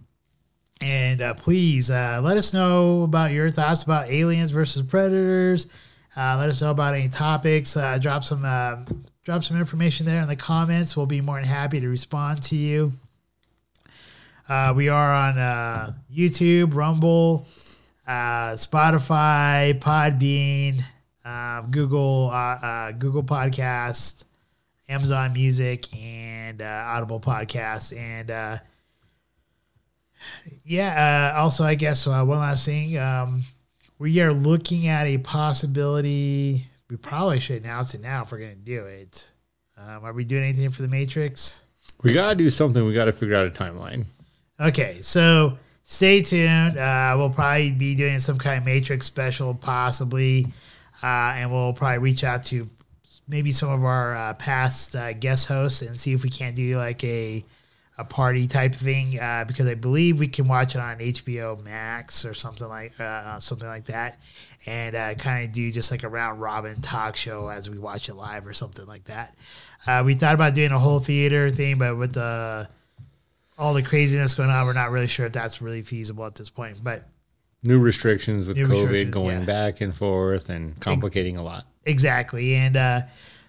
[0.81, 5.67] and uh, please uh, let us know about your thoughts about aliens versus predators.
[6.15, 7.75] Uh, let us know about any topics.
[7.75, 8.77] Uh, drop some uh,
[9.23, 10.95] drop some information there in the comments.
[10.95, 12.93] We'll be more than happy to respond to you.
[14.47, 17.47] Uh, we are on uh, YouTube, Rumble,
[18.07, 20.81] Spotify, Podbean,
[21.25, 22.29] uh, Google,
[22.99, 24.25] Google Podcast,
[24.87, 27.97] Amazon Music, and Audible Podcasts.
[27.97, 28.61] And
[30.63, 32.97] yeah, uh, also, I guess uh, one last thing.
[32.97, 33.43] Um,
[33.97, 36.67] we are looking at a possibility.
[36.89, 39.31] We probably should announce it now if we're going to do it.
[39.77, 41.61] Um, are we doing anything for the Matrix?
[42.03, 42.85] We got to do something.
[42.85, 44.05] We got to figure out a timeline.
[44.59, 46.77] Okay, so stay tuned.
[46.77, 50.47] Uh, we'll probably be doing some kind of Matrix special, possibly,
[51.03, 52.69] uh, and we'll probably reach out to
[53.27, 56.77] maybe some of our uh, past uh, guest hosts and see if we can't do
[56.77, 57.43] like a
[57.97, 62.25] a party type thing uh, because I believe we can watch it on HBO Max
[62.25, 64.21] or something like uh, something like that,
[64.65, 68.09] and uh, kind of do just like a round robin talk show as we watch
[68.09, 69.35] it live or something like that.
[69.87, 72.67] Uh, we thought about doing a whole theater thing, but with the
[73.57, 76.49] all the craziness going on, we're not really sure if that's really feasible at this
[76.49, 76.77] point.
[76.83, 77.07] But
[77.63, 79.45] New restrictions with New COVID restrictions, going yeah.
[79.45, 81.65] back and forth and complicating a lot.
[81.85, 83.01] exactly, and uh,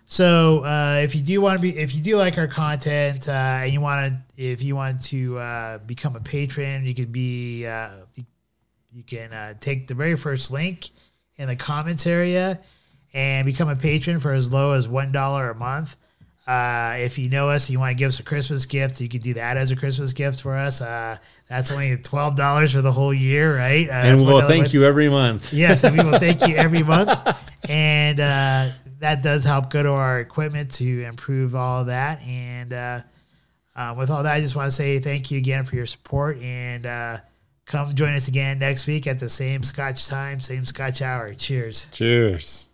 [0.06, 3.32] so uh, if you do want to be, if you do like our content, uh,
[3.32, 7.66] and you want to, if you want to uh, become a patron, you could be,
[7.66, 8.24] uh, you,
[8.92, 10.90] you can uh, take the very first link
[11.36, 12.60] in the comments area
[13.14, 15.96] and become a patron for as low as one dollar a month.
[16.46, 19.08] Uh, if you know us and you want to give us a Christmas gift, you
[19.08, 20.80] could do that as a Christmas gift for us.
[20.80, 21.16] Uh,
[21.48, 23.88] that's only twelve dollars for the whole year, right?
[23.88, 25.52] Uh, And we'll $1 thank you every month.
[25.52, 27.10] Yes, and we will thank you every month.
[27.68, 28.68] And uh,
[29.00, 32.20] that does help go to our equipment to improve all of that.
[32.22, 33.00] And uh,
[33.74, 36.38] uh, with all that, I just want to say thank you again for your support
[36.38, 37.18] and uh,
[37.66, 41.34] come join us again next week at the same Scotch time, same Scotch hour.
[41.34, 41.88] Cheers.
[41.92, 42.70] Cheers.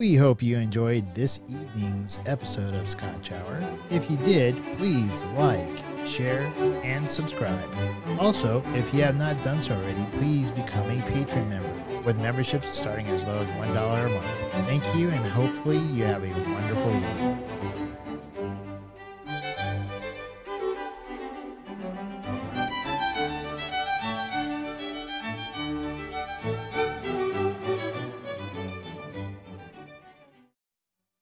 [0.00, 3.60] We hope you enjoyed this evening's episode of Scotch Hour.
[3.90, 6.52] If you did, please like, share,
[6.84, 7.68] and subscribe.
[8.20, 12.70] Also, if you have not done so already, please become a patron member with memberships
[12.70, 14.66] starting as low as $1 a month.
[14.66, 17.57] Thank you, and hopefully, you have a wonderful evening.